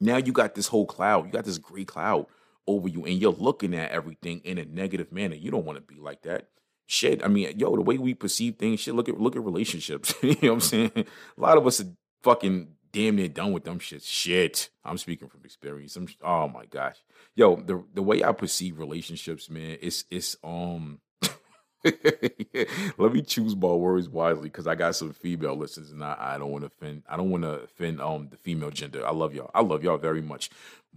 Now 0.00 0.16
you 0.16 0.32
got 0.32 0.54
this 0.54 0.68
whole 0.68 0.86
cloud, 0.86 1.26
you 1.26 1.32
got 1.32 1.44
this 1.44 1.58
gray 1.58 1.84
cloud 1.84 2.26
over 2.66 2.88
you, 2.88 3.04
and 3.04 3.20
you're 3.20 3.32
looking 3.32 3.74
at 3.74 3.90
everything 3.90 4.40
in 4.44 4.58
a 4.58 4.64
negative 4.64 5.12
manner. 5.12 5.34
You 5.34 5.50
don't 5.50 5.64
want 5.64 5.76
to 5.76 5.94
be 5.94 6.00
like 6.00 6.22
that. 6.22 6.48
Shit, 6.90 7.24
I 7.24 7.28
mean, 7.28 7.56
yo, 7.56 7.76
the 7.76 7.82
way 7.82 7.98
we 7.98 8.14
perceive 8.14 8.56
things, 8.56 8.80
shit, 8.80 8.96
look 8.96 9.08
at 9.08 9.20
look 9.20 9.36
at 9.36 9.44
relationships. 9.44 10.12
you 10.22 10.30
know 10.30 10.48
what 10.48 10.52
I'm 10.54 10.60
saying? 10.60 10.92
A 10.96 11.40
lot 11.40 11.56
of 11.56 11.64
us 11.64 11.80
are 11.80 11.86
fucking 12.24 12.66
damn 12.90 13.14
near 13.14 13.28
done 13.28 13.52
with 13.52 13.62
them 13.62 13.78
shit. 13.78 14.02
Shit. 14.02 14.70
I'm 14.84 14.98
speaking 14.98 15.28
from 15.28 15.42
experience. 15.44 15.94
I'm, 15.94 16.08
oh 16.20 16.48
my 16.48 16.66
gosh. 16.66 16.96
Yo, 17.36 17.54
the 17.54 17.84
the 17.94 18.02
way 18.02 18.24
I 18.24 18.32
perceive 18.32 18.80
relationships, 18.80 19.48
man, 19.48 19.78
it's 19.80 20.04
it's 20.10 20.36
um 20.42 20.98
let 21.84 23.12
me 23.12 23.22
choose 23.22 23.54
my 23.54 23.68
words 23.68 24.08
wisely 24.08 24.48
because 24.48 24.66
I 24.66 24.74
got 24.74 24.96
some 24.96 25.12
female 25.12 25.54
listeners 25.54 25.92
and 25.92 26.02
I, 26.02 26.16
I 26.18 26.38
don't 26.38 26.50
want 26.50 26.62
to 26.62 26.66
offend 26.66 27.04
I 27.08 27.16
don't 27.16 27.30
want 27.30 27.44
to 27.44 27.60
offend 27.60 28.00
um 28.00 28.30
the 28.32 28.36
female 28.36 28.72
gender. 28.72 29.06
I 29.06 29.12
love 29.12 29.32
y'all. 29.32 29.52
I 29.54 29.60
love 29.60 29.84
y'all 29.84 29.96
very 29.96 30.22
much. 30.22 30.50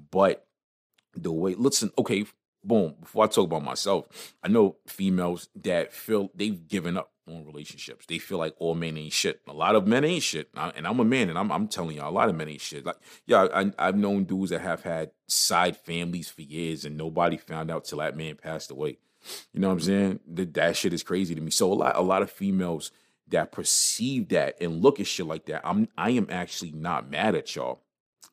But 0.09 0.47
the 1.13 1.31
way 1.31 1.53
listen, 1.53 1.91
okay, 1.99 2.25
boom, 2.63 2.95
before 2.99 3.25
I 3.25 3.27
talk 3.27 3.45
about 3.45 3.63
myself, 3.63 4.33
I 4.43 4.47
know 4.47 4.77
females 4.87 5.49
that 5.63 5.93
feel 5.93 6.29
they've 6.35 6.67
given 6.67 6.97
up 6.97 7.11
on 7.27 7.45
relationships. 7.45 8.05
They 8.05 8.17
feel 8.17 8.37
like 8.37 8.53
all 8.59 8.75
men 8.75 8.97
ain't 8.97 9.13
shit. 9.13 9.41
A 9.47 9.53
lot 9.53 9.75
of 9.75 9.87
men 9.87 10.03
ain't 10.03 10.23
shit. 10.23 10.49
And 10.55 10.85
I'm 10.85 10.99
a 10.99 11.05
man, 11.05 11.29
and 11.29 11.37
I'm, 11.37 11.51
I'm 11.51 11.67
telling 11.67 11.95
y'all, 11.95 12.09
a 12.09 12.11
lot 12.11 12.29
of 12.29 12.35
men 12.35 12.49
ain't 12.49 12.61
shit. 12.61 12.85
Like, 12.85 12.97
yeah, 13.25 13.47
I, 13.53 13.71
I've 13.79 13.97
known 13.97 14.25
dudes 14.25 14.49
that 14.49 14.61
have 14.61 14.83
had 14.83 15.11
side 15.27 15.77
families 15.77 16.29
for 16.29 16.41
years, 16.41 16.85
and 16.85 16.97
nobody 16.97 17.37
found 17.37 17.71
out 17.71 17.85
till 17.85 17.99
that 17.99 18.17
man 18.17 18.35
passed 18.35 18.71
away. 18.71 18.97
You 19.53 19.61
know 19.61 19.69
what 19.69 19.75
I'm 19.75 19.79
saying? 19.79 20.19
That, 20.33 20.53
that 20.55 20.75
shit 20.75 20.93
is 20.93 21.03
crazy 21.03 21.33
to 21.33 21.41
me. 21.41 21.51
So 21.51 21.71
a 21.71 21.75
lot, 21.75 21.95
a 21.95 22.01
lot 22.01 22.21
of 22.21 22.29
females 22.29 22.91
that 23.29 23.53
perceive 23.53 24.29
that 24.29 24.57
and 24.61 24.81
look 24.81 24.99
at 24.99 25.07
shit 25.07 25.25
like 25.25 25.45
that, 25.45 25.61
I'm, 25.63 25.87
I 25.97 26.09
am 26.11 26.27
actually 26.29 26.71
not 26.71 27.09
mad 27.09 27.35
at 27.35 27.55
y'all. 27.55 27.81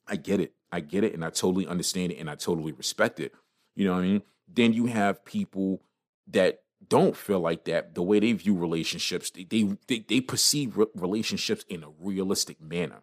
I 0.09 0.17
get 0.17 0.41
it. 0.41 0.53
I 0.73 0.81
get 0.81 1.05
it, 1.05 1.15
and 1.15 1.25
I 1.25 1.31
totally 1.31 1.67
understand 1.67 2.13
it, 2.13 2.19
and 2.19 2.29
I 2.31 2.35
totally 2.35 2.73
respect 2.73 3.21
it. 3.21 3.33
You 3.81 3.87
know 3.87 3.95
what 3.95 4.01
I 4.01 4.09
mean? 4.09 4.23
Then 4.47 4.75
you 4.75 4.87
have 4.87 5.25
people 5.25 5.81
that 6.27 6.61
don't 6.87 7.17
feel 7.17 7.41
like 7.41 7.65
that. 7.65 7.95
The 7.95 8.03
way 8.03 8.21
they 8.21 8.35
view 8.35 8.55
relationships, 8.55 9.31
they 9.31 9.45
they 9.45 9.75
they, 9.87 10.01
they 10.01 10.21
perceive 10.21 10.77
re- 10.77 10.85
relationships 10.95 11.65
in 11.67 11.83
a 11.83 11.89
realistic 11.99 12.61
manner, 12.61 13.01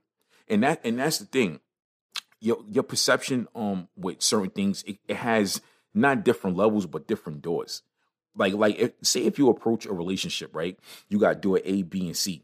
and 0.48 0.62
that 0.62 0.82
and 0.84 1.00
that's 1.00 1.18
the 1.18 1.26
thing. 1.26 1.62
Your 2.40 2.60
your 2.70 2.84
perception 2.84 3.48
um 3.56 3.88
with 3.98 4.22
certain 4.22 4.52
things 4.52 4.84
it, 4.84 5.00
it 5.08 5.16
has 5.16 5.62
not 5.96 6.24
different 6.24 6.56
levels 6.56 6.86
but 6.86 7.08
different 7.08 7.42
doors. 7.42 7.82
Like 8.36 8.54
like 8.54 8.78
if, 8.78 8.92
say 9.02 9.24
if 9.24 9.40
you 9.40 9.50
approach 9.50 9.88
a 9.88 9.94
relationship 9.94 10.56
right, 10.56 10.78
you 11.10 11.18
got 11.18 11.42
door 11.42 11.60
A, 11.66 11.82
B, 11.82 12.06
and 12.06 12.16
C. 12.16 12.44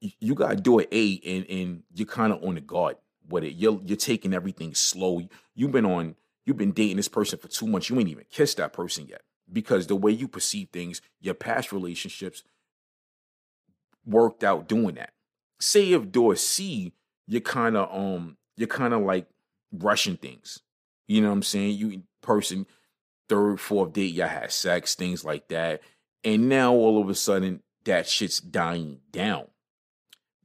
You, 0.00 0.10
you 0.18 0.34
got 0.34 0.64
door 0.64 0.84
A, 0.90 1.20
and 1.24 1.46
and 1.48 1.82
you're 1.94 2.08
kind 2.08 2.32
of 2.32 2.42
on 2.42 2.56
the 2.56 2.60
guard 2.60 2.96
with 3.28 3.44
it. 3.44 3.54
You're 3.54 3.80
you're 3.84 3.96
taking 3.96 4.34
everything 4.34 4.74
slow. 4.74 5.20
You've 5.54 5.70
been 5.70 5.86
on 5.86 6.16
you've 6.48 6.56
been 6.56 6.72
dating 6.72 6.96
this 6.96 7.08
person 7.08 7.38
for 7.38 7.46
two 7.46 7.66
months. 7.66 7.90
You 7.90 8.00
ain't 8.00 8.08
even 8.08 8.24
kissed 8.30 8.56
that 8.56 8.72
person 8.72 9.06
yet 9.06 9.20
because 9.52 9.86
the 9.86 9.94
way 9.94 10.10
you 10.10 10.26
perceive 10.26 10.70
things, 10.70 11.02
your 11.20 11.34
past 11.34 11.72
relationships 11.72 12.42
worked 14.06 14.42
out 14.42 14.66
doing 14.66 14.94
that. 14.94 15.12
Say 15.60 15.92
if 15.92 16.10
door 16.10 16.36
C, 16.36 16.94
you're 17.26 17.42
kind 17.42 17.76
of 17.76 17.94
um, 17.94 18.38
you're 18.56 18.66
kind 18.66 18.94
of 18.94 19.02
like 19.02 19.26
rushing 19.70 20.16
things. 20.16 20.60
You 21.06 21.20
know 21.20 21.28
what 21.28 21.34
I'm 21.34 21.42
saying? 21.42 21.76
You 21.76 22.02
person 22.22 22.66
third, 23.28 23.60
fourth 23.60 23.92
date, 23.92 24.14
y'all 24.14 24.28
had 24.28 24.50
sex, 24.50 24.94
things 24.94 25.26
like 25.26 25.48
that, 25.48 25.82
and 26.24 26.48
now 26.48 26.72
all 26.72 26.98
of 26.98 27.10
a 27.10 27.14
sudden 27.14 27.62
that 27.84 28.08
shit's 28.08 28.40
dying 28.40 29.00
down. 29.10 29.48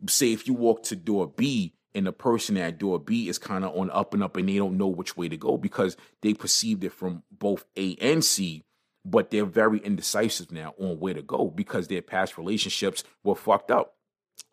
Say 0.10 0.34
if 0.34 0.48
you 0.48 0.54
walk 0.54 0.84
to 0.84 0.98
door 0.98 1.28
B 1.28 1.76
and 1.96 2.08
the 2.08 2.12
person 2.12 2.58
at 2.58 2.78
door 2.78 3.00
B 3.00 3.30
is 3.30 3.38
kind 3.38 3.64
of 3.64 3.76
on 3.76 3.90
up 3.92 4.14
and 4.14 4.24
up 4.24 4.38
and 4.38 4.50
they 4.50 4.58
don't 4.58 4.78
know 4.78 4.88
which 4.88 5.16
way 5.16 5.30
to 5.30 5.38
go 5.38 5.58
because 5.58 5.96
they 6.22 6.34
perceived 6.34 6.84
it 6.84 6.94
from 6.94 7.24
both 7.32 7.66
A 7.78 7.96
and 7.96 8.24
C 8.24 8.64
but 9.06 9.32
they're 9.32 9.46
very 9.46 9.80
indecisive 9.80 10.52
now 10.52 10.74
on 10.78 11.00
where 11.00 11.14
to 11.14 11.22
go 11.22 11.50
because 11.50 11.88
their 11.88 12.02
past 12.02 12.38
relationships 12.38 13.04
were 13.24 13.36
fucked 13.36 13.72
up. 13.72 13.96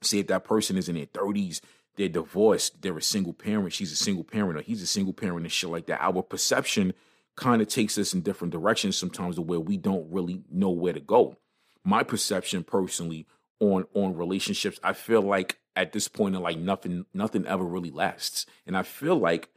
Say 0.03 0.19
if 0.19 0.27
that 0.29 0.45
person 0.45 0.77
is 0.77 0.89
in 0.89 0.97
their 0.97 1.07
30s, 1.07 1.61
they're 1.97 2.09
divorced, 2.09 2.83
they're 2.83 2.97
a 2.97 3.03
single 3.03 3.33
parent, 3.33 3.73
she's 3.73 3.93
a 3.93 3.97
single 3.97 4.25
parent, 4.25 4.59
or 4.59 4.63
he's 4.63 4.83
a 4.83 4.87
single 4.87 5.13
parent, 5.13 5.43
and 5.43 5.53
shit 5.53 5.71
like 5.71 5.87
that. 5.87 6.01
Our 6.01 6.23
perception 6.23 6.95
kind 7.37 7.63
of 7.63 7.69
takes 7.69 7.99
us 7.99 8.15
in 8.15 8.23
different 8.23 8.53
directions 8.53 8.97
sometimes 8.97 9.37
to 9.37 9.43
where 9.43 9.61
we 9.61 9.77
don't 9.77 10.11
really 10.11 10.43
know 10.51 10.71
where 10.71 10.93
to 10.93 11.01
go. 11.01 11.37
My 11.85 12.03
perception 12.03 12.65
personally 12.65 13.27
on 13.61 13.87
on 13.95 14.17
relationships, 14.17 14.81
I 14.83 14.93
feel 14.93 15.23
like 15.23 15.59
at 15.77 15.93
this 15.93 16.09
point 16.09 16.35
in 16.35 16.43
like 16.43 16.59
nothing 16.59 17.07
nothing 17.15 17.47
ever 17.47 17.65
really 17.65 17.91
lasts. 17.91 18.47
And 18.67 18.77
I 18.77 18.83
feel 18.83 19.17
like 19.17 19.51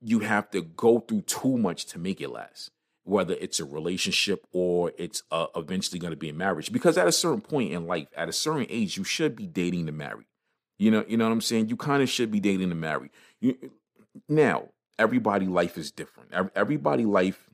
you 0.00 0.20
have 0.20 0.50
to 0.50 0.62
go 0.62 1.00
through 1.00 1.22
too 1.22 1.58
much 1.58 1.86
to 1.86 1.98
make 1.98 2.20
it 2.20 2.30
last 2.30 2.70
whether 3.04 3.34
it's 3.40 3.58
a 3.58 3.64
relationship 3.64 4.46
or 4.52 4.92
it's 4.98 5.22
uh, 5.30 5.46
eventually 5.56 5.98
going 5.98 6.12
to 6.12 6.16
be 6.16 6.28
a 6.28 6.34
marriage. 6.34 6.72
Because 6.72 6.96
at 6.96 7.08
a 7.08 7.12
certain 7.12 7.40
point 7.40 7.72
in 7.72 7.86
life, 7.86 8.08
at 8.16 8.28
a 8.28 8.32
certain 8.32 8.66
age, 8.68 8.96
you 8.96 9.04
should 9.04 9.34
be 9.34 9.46
dating 9.46 9.86
to 9.86 9.92
marry. 9.92 10.26
You 10.78 10.90
know, 10.90 11.04
you 11.08 11.16
know 11.16 11.24
what 11.24 11.32
I'm 11.32 11.40
saying. 11.40 11.68
You 11.68 11.76
kind 11.76 12.02
of 12.02 12.08
should 12.08 12.30
be 12.30 12.40
dating 12.40 12.68
to 12.68 12.74
marry. 12.74 13.10
You, 13.40 13.56
now, 14.28 14.68
everybody' 14.98 15.46
life 15.46 15.76
is 15.76 15.90
different. 15.90 16.32
Everybody' 16.54 17.04
life 17.04 17.48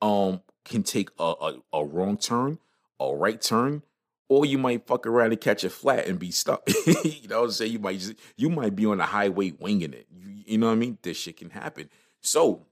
um 0.00 0.42
can 0.64 0.82
take 0.82 1.10
a, 1.18 1.34
a, 1.40 1.62
a 1.72 1.84
wrong 1.84 2.16
turn, 2.16 2.58
a 3.00 3.14
right 3.14 3.40
turn, 3.40 3.82
or 4.38 4.46
you 4.46 4.58
might 4.58 4.86
fuck 4.86 5.06
around 5.06 5.32
and 5.32 5.40
catch 5.40 5.62
a 5.62 5.70
flat 5.70 6.06
and 6.06 6.18
be 6.18 6.30
stuck. 6.30 6.62
you 7.04 7.28
know 7.28 7.40
what 7.40 7.46
I'm 7.46 7.50
saying? 7.52 7.72
You 7.72 7.78
might 7.78 7.98
just, 7.98 8.14
you 8.36 8.48
might 8.48 8.74
be 8.74 8.86
on 8.86 8.98
the 8.98 9.04
highway 9.04 9.52
winging 9.58 9.92
it. 9.92 10.06
You, 10.10 10.42
you 10.46 10.58
know 10.58 10.68
what 10.68 10.72
I 10.72 10.76
mean? 10.76 10.98
This 11.02 11.18
shit 11.18 11.36
can 11.36 11.50
happen. 11.50 11.90
So 12.22 12.66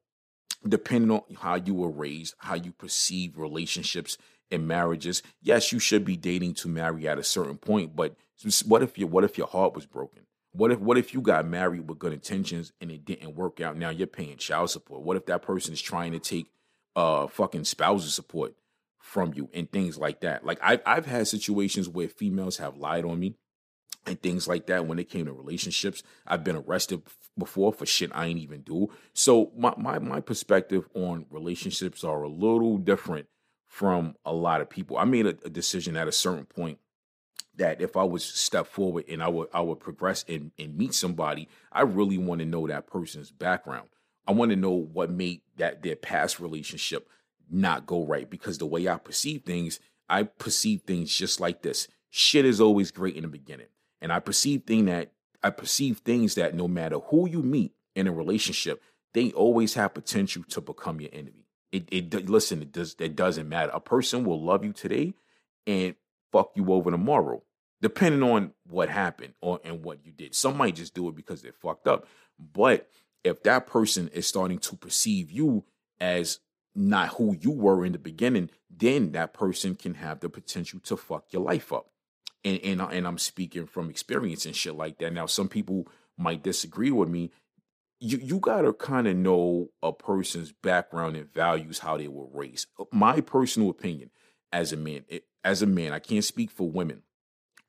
depending 0.67 1.11
on 1.11 1.23
how 1.39 1.57
you 1.57 1.75
were 1.75 1.91
raised, 1.91 2.35
how 2.39 2.55
you 2.55 2.73
perceive 2.73 3.37
relationships 3.39 4.17
and 4.51 4.67
marriages, 4.67 5.23
yes, 5.43 5.71
you 5.71 5.79
should 5.79 6.05
be 6.05 6.17
dating 6.17 6.55
to 6.55 6.69
marry 6.69 7.07
at 7.07 7.19
a 7.19 7.25
certain 7.25 7.59
point. 7.59 7.95
But 7.95 8.17
what 8.65 8.83
if 8.83 8.97
your 8.97 9.09
what 9.09 9.25
if 9.25 9.37
your 9.37 9.47
heart 9.47 9.75
was 9.75 9.87
broken? 9.87 10.25
What 10.53 10.73
if 10.73 10.81
what 10.81 10.97
if 10.97 11.13
you 11.13 11.21
got 11.21 11.47
married 11.47 11.89
with 11.89 11.99
good 11.99 12.13
intentions 12.13 12.73
and 12.81 12.91
it 12.91 13.05
didn't 13.05 13.37
work 13.37 13.61
out? 13.61 13.77
Now 13.77 13.91
you're 13.91 14.07
paying 14.07 14.39
child 14.39 14.71
support. 14.71 15.03
What 15.03 15.17
if 15.17 15.27
that 15.27 15.43
person 15.43 15.73
is 15.75 15.83
trying 15.83 16.13
to 16.13 16.19
take 16.19 16.47
uh 16.97 17.27
fucking 17.27 17.65
spousal 17.65 18.09
support 18.09 18.55
from 19.01 19.33
you 19.35 19.49
and 19.53 19.71
things 19.71 19.99
like 19.99 20.21
that? 20.21 20.45
Like 20.45 20.59
I've 20.63 20.83
I've 20.87 21.07
had 21.07 21.27
situations 21.27 21.89
where 21.89 22.09
females 22.09 22.59
have 22.59 22.77
lied 22.77 23.05
on 23.05 23.19
me 23.19 23.35
and 24.07 24.21
things 24.21 24.49
like 24.49 24.67
that 24.67 24.87
when 24.87 24.99
it 24.99 25.09
came 25.09 25.27
to 25.27 25.33
relationships. 25.33 26.03
I've 26.27 26.45
been 26.45 26.57
arrested 26.57 27.03
before 27.37 27.73
for 27.73 27.87
shit 27.87 28.11
I 28.15 28.27
ain't 28.27 28.39
even 28.39 28.63
do. 28.63 28.91
So 29.13 29.53
my 29.57 29.75
my 29.77 29.99
my 29.99 30.21
perspective 30.21 30.89
on 30.95 31.27
relationships 31.31 32.05
are 32.05 32.23
a 32.23 32.29
little 32.29 32.79
different 32.79 33.27
from 33.67 34.17
a 34.25 34.33
lot 34.33 34.61
of 34.61 34.69
people. 34.69 34.99
I 34.99 35.05
made 35.05 35.27
a, 35.27 35.37
a 35.45 35.51
decision 35.51 35.97
at 35.97 36.09
a 36.09 36.13
certain 36.13 36.47
point 36.47 36.79
that 37.57 37.81
if 37.81 37.97
I 37.97 38.05
was 38.05 38.25
step 38.25 38.67
forward 38.67 39.05
and 39.09 39.23
I 39.23 39.29
would 39.29 39.49
I 39.53 39.61
would 39.61 39.81
progress 39.81 40.25
and, 40.29 40.51
and 40.59 40.77
meet 40.77 40.95
somebody, 40.95 41.49
I 41.73 41.83
really 41.83 42.19
want 42.19 42.41
to 42.41 42.47
know 42.47 42.67
that 42.67 42.87
person's 42.87 43.31
background. 43.31 43.89
I 44.27 44.33
want 44.33 44.51
to 44.51 44.57
know 44.57 44.71
what 44.71 45.11
made 45.11 45.43
that 45.57 45.83
their 45.83 45.97
past 45.97 46.41
relationship 46.41 47.09
not 47.51 47.87
go 47.87 48.05
right 48.05 48.29
because 48.29 48.59
the 48.59 48.67
way 48.67 48.89
I 48.89 48.97
perceive 48.97 49.43
things, 49.43 49.81
I 50.09 50.25
perceive 50.25 50.83
things 50.83 51.15
just 51.15 51.41
like 51.41 51.63
this. 51.63 51.89
Shit 52.11 52.45
is 52.45 52.61
always 52.61 52.91
great 52.91 53.17
in 53.17 53.23
the 53.23 53.29
beginning. 53.29 53.67
And 54.01 54.13
I 54.13 54.21
perceive 54.21 54.65
thing 54.65 54.87
that 54.87 55.13
I 55.43 55.51
perceive 55.51 55.99
things 55.99 56.35
that 56.35 56.55
no 56.55 56.69
matter 56.69 56.99
who 56.99 57.29
you 57.29 57.43
meet 57.43 57.73
in 57.95 58.07
a 58.07 58.13
relationship, 58.13 58.83
they 59.15 59.33
always 59.33 59.75
have 59.75 59.95
potential 59.95 60.43
to 60.49 60.61
become 60.61 61.01
your 61.01 61.11
enemy. 61.13 61.47
It, 61.73 61.89
it 61.91 62.29
listen, 62.29 62.63
it 62.63 62.73
does 62.73 62.97
it 62.99 63.15
doesn't 63.15 63.49
matter. 63.49 63.71
A 63.73 63.81
person 63.81 64.25
will 64.25 64.43
love 64.43 64.65
you 64.65 64.73
today 64.73 65.15
and 65.67 65.95
fuck 66.33 66.51
you 66.55 66.73
over 66.73 66.91
tomorrow, 66.91 67.43
depending 67.81 68.23
on 68.23 68.53
what 68.69 68.89
happened 68.89 69.35
or 69.41 69.61
and 69.65 69.85
what 69.85 70.05
you 70.05 70.13
did. 70.13 70.35
Some 70.35 70.57
might 70.57 70.77
just 70.77 70.95
do 70.95 71.09
it 71.09 71.15
because 71.15 71.43
they're 71.43 71.53
fucked 71.53 71.87
up. 71.87 72.07
But 72.39 72.89
if 73.23 73.43
that 73.45 73.67
person 73.67 74.09
is 74.09 74.27
starting 74.27 74.59
to 74.59 74.77
perceive 74.77 75.31
you 75.31 75.65
as 76.01 76.41
not 76.75 77.11
who 77.15 77.37
you 77.41 77.51
were 77.51 77.85
in 77.85 77.93
the 77.93 77.99
beginning, 77.99 78.51
then 78.71 79.13
that 79.13 79.35
person 79.35 79.75
can 79.75 79.95
have 79.95 80.21
the 80.21 80.29
potential 80.29 80.81
to 80.81 80.97
fuck 80.97 81.33
your 81.33 81.43
life 81.43 81.73
up 81.73 81.91
and 82.45 82.61
and 82.63 82.81
and 82.81 83.07
I'm 83.07 83.19
speaking 83.19 83.67
from 83.67 83.91
experience 83.91 84.47
and 84.47 84.57
shit 84.57 84.75
like 84.75 84.99
that. 84.99 85.13
Now, 85.13 85.27
some 85.27 85.49
people 85.49 85.89
might 86.17 86.43
disagree 86.43 86.91
with 86.91 87.09
me. 87.09 87.31
You 88.01 88.19
you 88.19 88.39
gotta 88.39 88.73
kind 88.73 89.07
of 89.07 89.17
know 89.17 89.71
a 89.83 89.93
person's 89.93 90.53
background 90.53 91.17
and 91.17 91.33
values, 91.33 91.81
how 91.81 91.97
they 91.97 92.09
were 92.09 92.27
raised. 92.33 92.69
My 92.93 93.21
personal 93.21 93.71
opinion, 93.71 94.11
as 94.53 94.73
a 94.73 94.77
man, 94.77 95.05
it, 95.09 95.25
as 95.45 95.63
a 95.63 95.67
man, 95.67 95.93
I 95.93 95.99
can't 95.99 96.25
speak 96.25 96.51
for 96.51 96.69
women, 96.69 97.03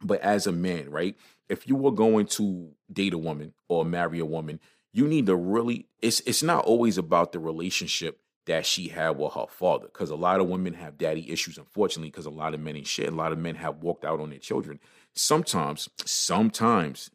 but 0.01 0.21
as 0.21 0.47
a 0.47 0.51
man, 0.51 0.89
right? 0.89 1.15
If 1.49 1.67
you 1.67 1.75
were 1.75 1.91
going 1.91 2.27
to 2.27 2.71
date 2.91 3.13
a 3.13 3.17
woman 3.17 3.53
or 3.67 3.83
marry 3.83 4.19
a 4.19 4.25
woman, 4.25 4.61
you 4.93 5.07
need 5.07 5.25
to 5.25 5.35
really. 5.35 5.87
It's 6.01 6.21
it's 6.21 6.43
not 6.43 6.63
always 6.65 6.97
about 6.97 7.33
the 7.33 7.39
relationship 7.39 8.20
that 8.45 8.65
she 8.65 8.87
had 8.87 9.17
with 9.17 9.33
her 9.33 9.47
father. 9.49 9.85
Because 9.85 10.09
a 10.09 10.15
lot 10.15 10.39
of 10.39 10.47
women 10.47 10.73
have 10.73 10.97
daddy 10.97 11.31
issues, 11.31 11.57
unfortunately, 11.57 12.09
because 12.09 12.25
a 12.25 12.31
lot 12.31 12.53
of 12.53 12.59
men 12.59 12.75
ain't 12.75 12.87
shit. 12.87 13.11
A 13.11 13.15
lot 13.15 13.31
of 13.31 13.37
men 13.37 13.55
have 13.55 13.77
walked 13.77 14.05
out 14.05 14.19
on 14.19 14.29
their 14.29 14.39
children. 14.39 14.79
Sometimes, 15.13 15.89
sometimes 16.05 17.11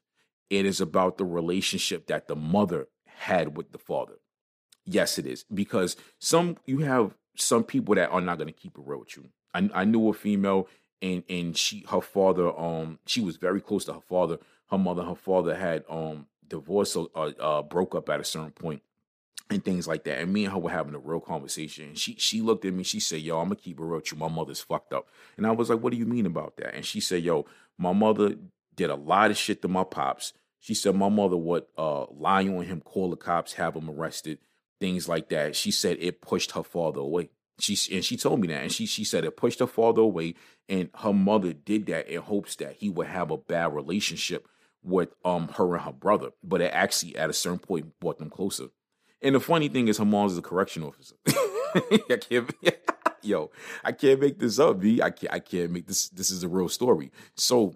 it 0.50 0.64
is 0.66 0.80
about 0.80 1.18
the 1.18 1.24
relationship 1.24 2.06
that 2.06 2.28
the 2.28 2.36
mother 2.36 2.88
had 3.06 3.56
with 3.56 3.72
the 3.72 3.78
father. 3.78 4.14
Yes, 4.84 5.18
it 5.18 5.26
is. 5.26 5.44
Because 5.52 5.96
some 6.18 6.56
you 6.66 6.78
have 6.78 7.14
some 7.34 7.64
people 7.64 7.94
that 7.96 8.10
are 8.10 8.20
not 8.20 8.38
going 8.38 8.46
to 8.46 8.52
keep 8.52 8.78
it 8.78 8.84
real 8.84 9.00
with 9.00 9.16
you. 9.16 9.28
I, 9.52 9.68
I 9.74 9.84
knew 9.84 10.08
a 10.08 10.12
female 10.12 10.68
and 11.02 11.24
and 11.28 11.56
she 11.56 11.84
her 11.90 12.00
father 12.00 12.56
um 12.58 12.98
she 13.06 13.20
was 13.20 13.36
very 13.36 13.60
close 13.60 13.84
to 13.86 13.94
her 13.94 14.00
father. 14.00 14.38
Her 14.70 14.78
mother, 14.78 15.02
her 15.02 15.16
father 15.16 15.56
had 15.56 15.84
um 15.88 16.26
divorced, 16.46 16.96
uh, 16.96 17.20
uh 17.40 17.62
broke 17.62 17.94
up 17.94 18.08
at 18.08 18.20
a 18.20 18.24
certain 18.24 18.52
point 18.52 18.82
and 19.50 19.64
things 19.64 19.86
like 19.86 20.04
that. 20.04 20.18
And 20.18 20.32
me 20.32 20.44
and 20.44 20.52
her 20.52 20.58
were 20.58 20.70
having 20.70 20.94
a 20.94 20.98
real 20.98 21.20
conversation. 21.20 21.88
And 21.88 21.98
she 21.98 22.16
she 22.18 22.40
looked 22.40 22.64
at 22.64 22.74
me, 22.74 22.82
she 22.82 23.00
said, 23.00 23.20
Yo, 23.20 23.38
I'm 23.38 23.46
gonna 23.46 23.56
keep 23.56 23.78
it 23.78 23.82
real 23.82 23.96
with 23.96 24.12
you. 24.12 24.18
My 24.18 24.28
mother's 24.28 24.60
fucked 24.60 24.92
up. 24.92 25.08
And 25.36 25.46
I 25.46 25.52
was 25.52 25.70
like, 25.70 25.80
What 25.80 25.92
do 25.92 25.98
you 25.98 26.06
mean 26.06 26.26
about 26.26 26.56
that? 26.56 26.74
And 26.74 26.84
she 26.84 27.00
said, 27.00 27.22
Yo, 27.22 27.46
my 27.78 27.92
mother 27.92 28.34
did 28.74 28.90
a 28.90 28.94
lot 28.96 29.30
of 29.30 29.36
shit 29.36 29.62
to 29.62 29.68
my 29.68 29.84
pops. 29.84 30.32
She 30.60 30.74
said 30.74 30.96
my 30.96 31.08
mother 31.08 31.36
would 31.36 31.64
uh 31.78 32.06
lie 32.10 32.46
on 32.46 32.64
him, 32.64 32.80
call 32.80 33.10
the 33.10 33.16
cops, 33.16 33.54
have 33.54 33.76
him 33.76 33.88
arrested, 33.88 34.38
things 34.80 35.08
like 35.08 35.28
that. 35.28 35.54
She 35.54 35.70
said 35.70 35.96
it 36.00 36.20
pushed 36.20 36.52
her 36.52 36.64
father 36.64 37.00
away. 37.00 37.30
She 37.58 37.78
and 37.94 38.04
she 38.04 38.16
told 38.16 38.40
me 38.40 38.48
that, 38.48 38.62
and 38.62 38.72
she 38.72 38.84
she 38.84 39.04
said 39.04 39.24
it 39.24 39.36
pushed 39.36 39.60
her 39.60 39.66
father 39.66 40.02
away, 40.02 40.34
and 40.68 40.90
her 40.96 41.12
mother 41.12 41.52
did 41.52 41.86
that 41.86 42.08
in 42.08 42.20
hopes 42.20 42.56
that 42.56 42.74
he 42.74 42.90
would 42.90 43.06
have 43.06 43.30
a 43.30 43.38
bad 43.38 43.74
relationship 43.74 44.48
with 44.82 45.14
um 45.24 45.48
her 45.48 45.74
and 45.74 45.84
her 45.84 45.92
brother, 45.92 46.30
but 46.42 46.60
it 46.60 46.72
actually 46.72 47.16
at 47.16 47.30
a 47.30 47.32
certain 47.32 47.58
point 47.58 47.98
brought 48.00 48.18
them 48.18 48.30
closer. 48.30 48.66
And 49.22 49.34
the 49.34 49.40
funny 49.40 49.68
thing 49.68 49.88
is, 49.88 49.98
her 49.98 50.04
mom's 50.04 50.36
a 50.36 50.42
correction 50.42 50.82
officer. 50.82 51.16
I 51.26 52.18
can't, 52.20 52.52
yo, 53.22 53.50
I 53.84 53.92
can't 53.92 54.20
make 54.20 54.38
this 54.38 54.58
up, 54.58 54.80
B. 54.80 55.00
I 55.02 55.10
can't, 55.10 55.32
I 55.32 55.38
can't 55.38 55.70
make 55.72 55.86
this. 55.86 56.08
This 56.08 56.30
is 56.30 56.42
a 56.42 56.48
real 56.48 56.68
story. 56.68 57.10
So 57.34 57.74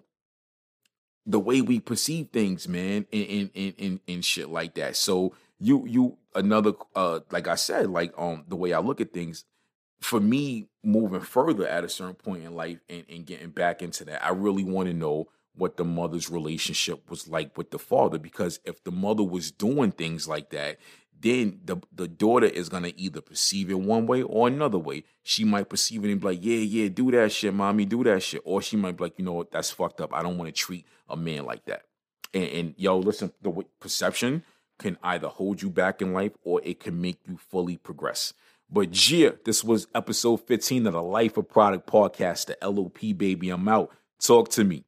the 1.26 1.40
way 1.40 1.60
we 1.60 1.80
perceive 1.80 2.28
things, 2.32 2.68
man, 2.68 3.06
and 3.12 3.50
and 3.54 3.74
and, 3.78 4.00
and 4.06 4.24
shit 4.24 4.48
like 4.48 4.74
that. 4.74 4.96
So 4.96 5.34
you 5.58 5.86
you 5.86 6.18
another 6.34 6.72
uh 6.94 7.20
like 7.30 7.48
I 7.48 7.54
said, 7.54 7.90
like 7.90 8.12
um 8.18 8.44
the 8.48 8.56
way 8.56 8.72
I 8.72 8.80
look 8.80 9.00
at 9.00 9.12
things, 9.12 9.44
for 10.00 10.20
me 10.20 10.68
moving 10.82 11.20
further 11.20 11.66
at 11.66 11.84
a 11.84 11.88
certain 11.88 12.14
point 12.14 12.44
in 12.44 12.54
life 12.54 12.80
and, 12.88 13.04
and 13.08 13.26
getting 13.26 13.50
back 13.50 13.82
into 13.82 14.04
that, 14.06 14.24
I 14.24 14.30
really 14.30 14.64
want 14.64 14.88
to 14.88 14.94
know 14.94 15.28
what 15.54 15.76
the 15.76 15.84
mother's 15.84 16.30
relationship 16.30 17.10
was 17.10 17.28
like 17.28 17.56
with 17.58 17.70
the 17.70 17.78
father 17.78 18.18
because 18.18 18.60
if 18.64 18.82
the 18.84 18.92
mother 18.92 19.22
was 19.22 19.50
doing 19.50 19.90
things 19.90 20.26
like 20.26 20.50
that 20.50 20.78
then 21.20 21.60
the 21.64 21.76
the 21.92 22.08
daughter 22.08 22.46
is 22.46 22.68
gonna 22.68 22.92
either 22.96 23.20
perceive 23.20 23.70
it 23.70 23.78
one 23.78 24.06
way 24.06 24.22
or 24.22 24.48
another 24.48 24.78
way. 24.78 25.04
She 25.22 25.44
might 25.44 25.68
perceive 25.68 26.04
it 26.04 26.10
and 26.10 26.20
be 26.20 26.26
like, 26.28 26.38
"Yeah, 26.42 26.56
yeah, 26.56 26.88
do 26.88 27.10
that 27.10 27.30
shit, 27.30 27.52
mommy, 27.54 27.84
do 27.84 28.02
that 28.04 28.22
shit," 28.22 28.42
or 28.44 28.62
she 28.62 28.76
might 28.76 28.96
be 28.96 29.04
like, 29.04 29.18
"You 29.18 29.24
know 29.24 29.34
what? 29.34 29.50
That's 29.50 29.70
fucked 29.70 30.00
up. 30.00 30.14
I 30.14 30.22
don't 30.22 30.38
want 30.38 30.48
to 30.48 30.52
treat 30.52 30.86
a 31.08 31.16
man 31.16 31.44
like 31.44 31.64
that." 31.66 31.82
And, 32.32 32.44
and 32.44 32.74
yo, 32.76 32.98
listen, 32.98 33.32
the 33.42 33.52
perception 33.80 34.44
can 34.78 34.96
either 35.02 35.28
hold 35.28 35.60
you 35.60 35.68
back 35.68 36.00
in 36.00 36.12
life 36.12 36.32
or 36.42 36.60
it 36.64 36.80
can 36.80 37.00
make 37.00 37.18
you 37.28 37.36
fully 37.36 37.76
progress. 37.76 38.32
But 38.70 39.10
yeah, 39.10 39.30
this 39.44 39.62
was 39.62 39.88
episode 39.94 40.38
15 40.46 40.86
of 40.86 40.92
the 40.94 41.02
Life 41.02 41.36
of 41.36 41.48
Product 41.48 41.86
podcast, 41.86 42.46
the 42.46 42.56
LOP 42.66 42.98
baby. 43.16 43.50
I'm 43.50 43.68
out. 43.68 43.90
Talk 44.20 44.48
to 44.50 44.64
me. 44.64 44.84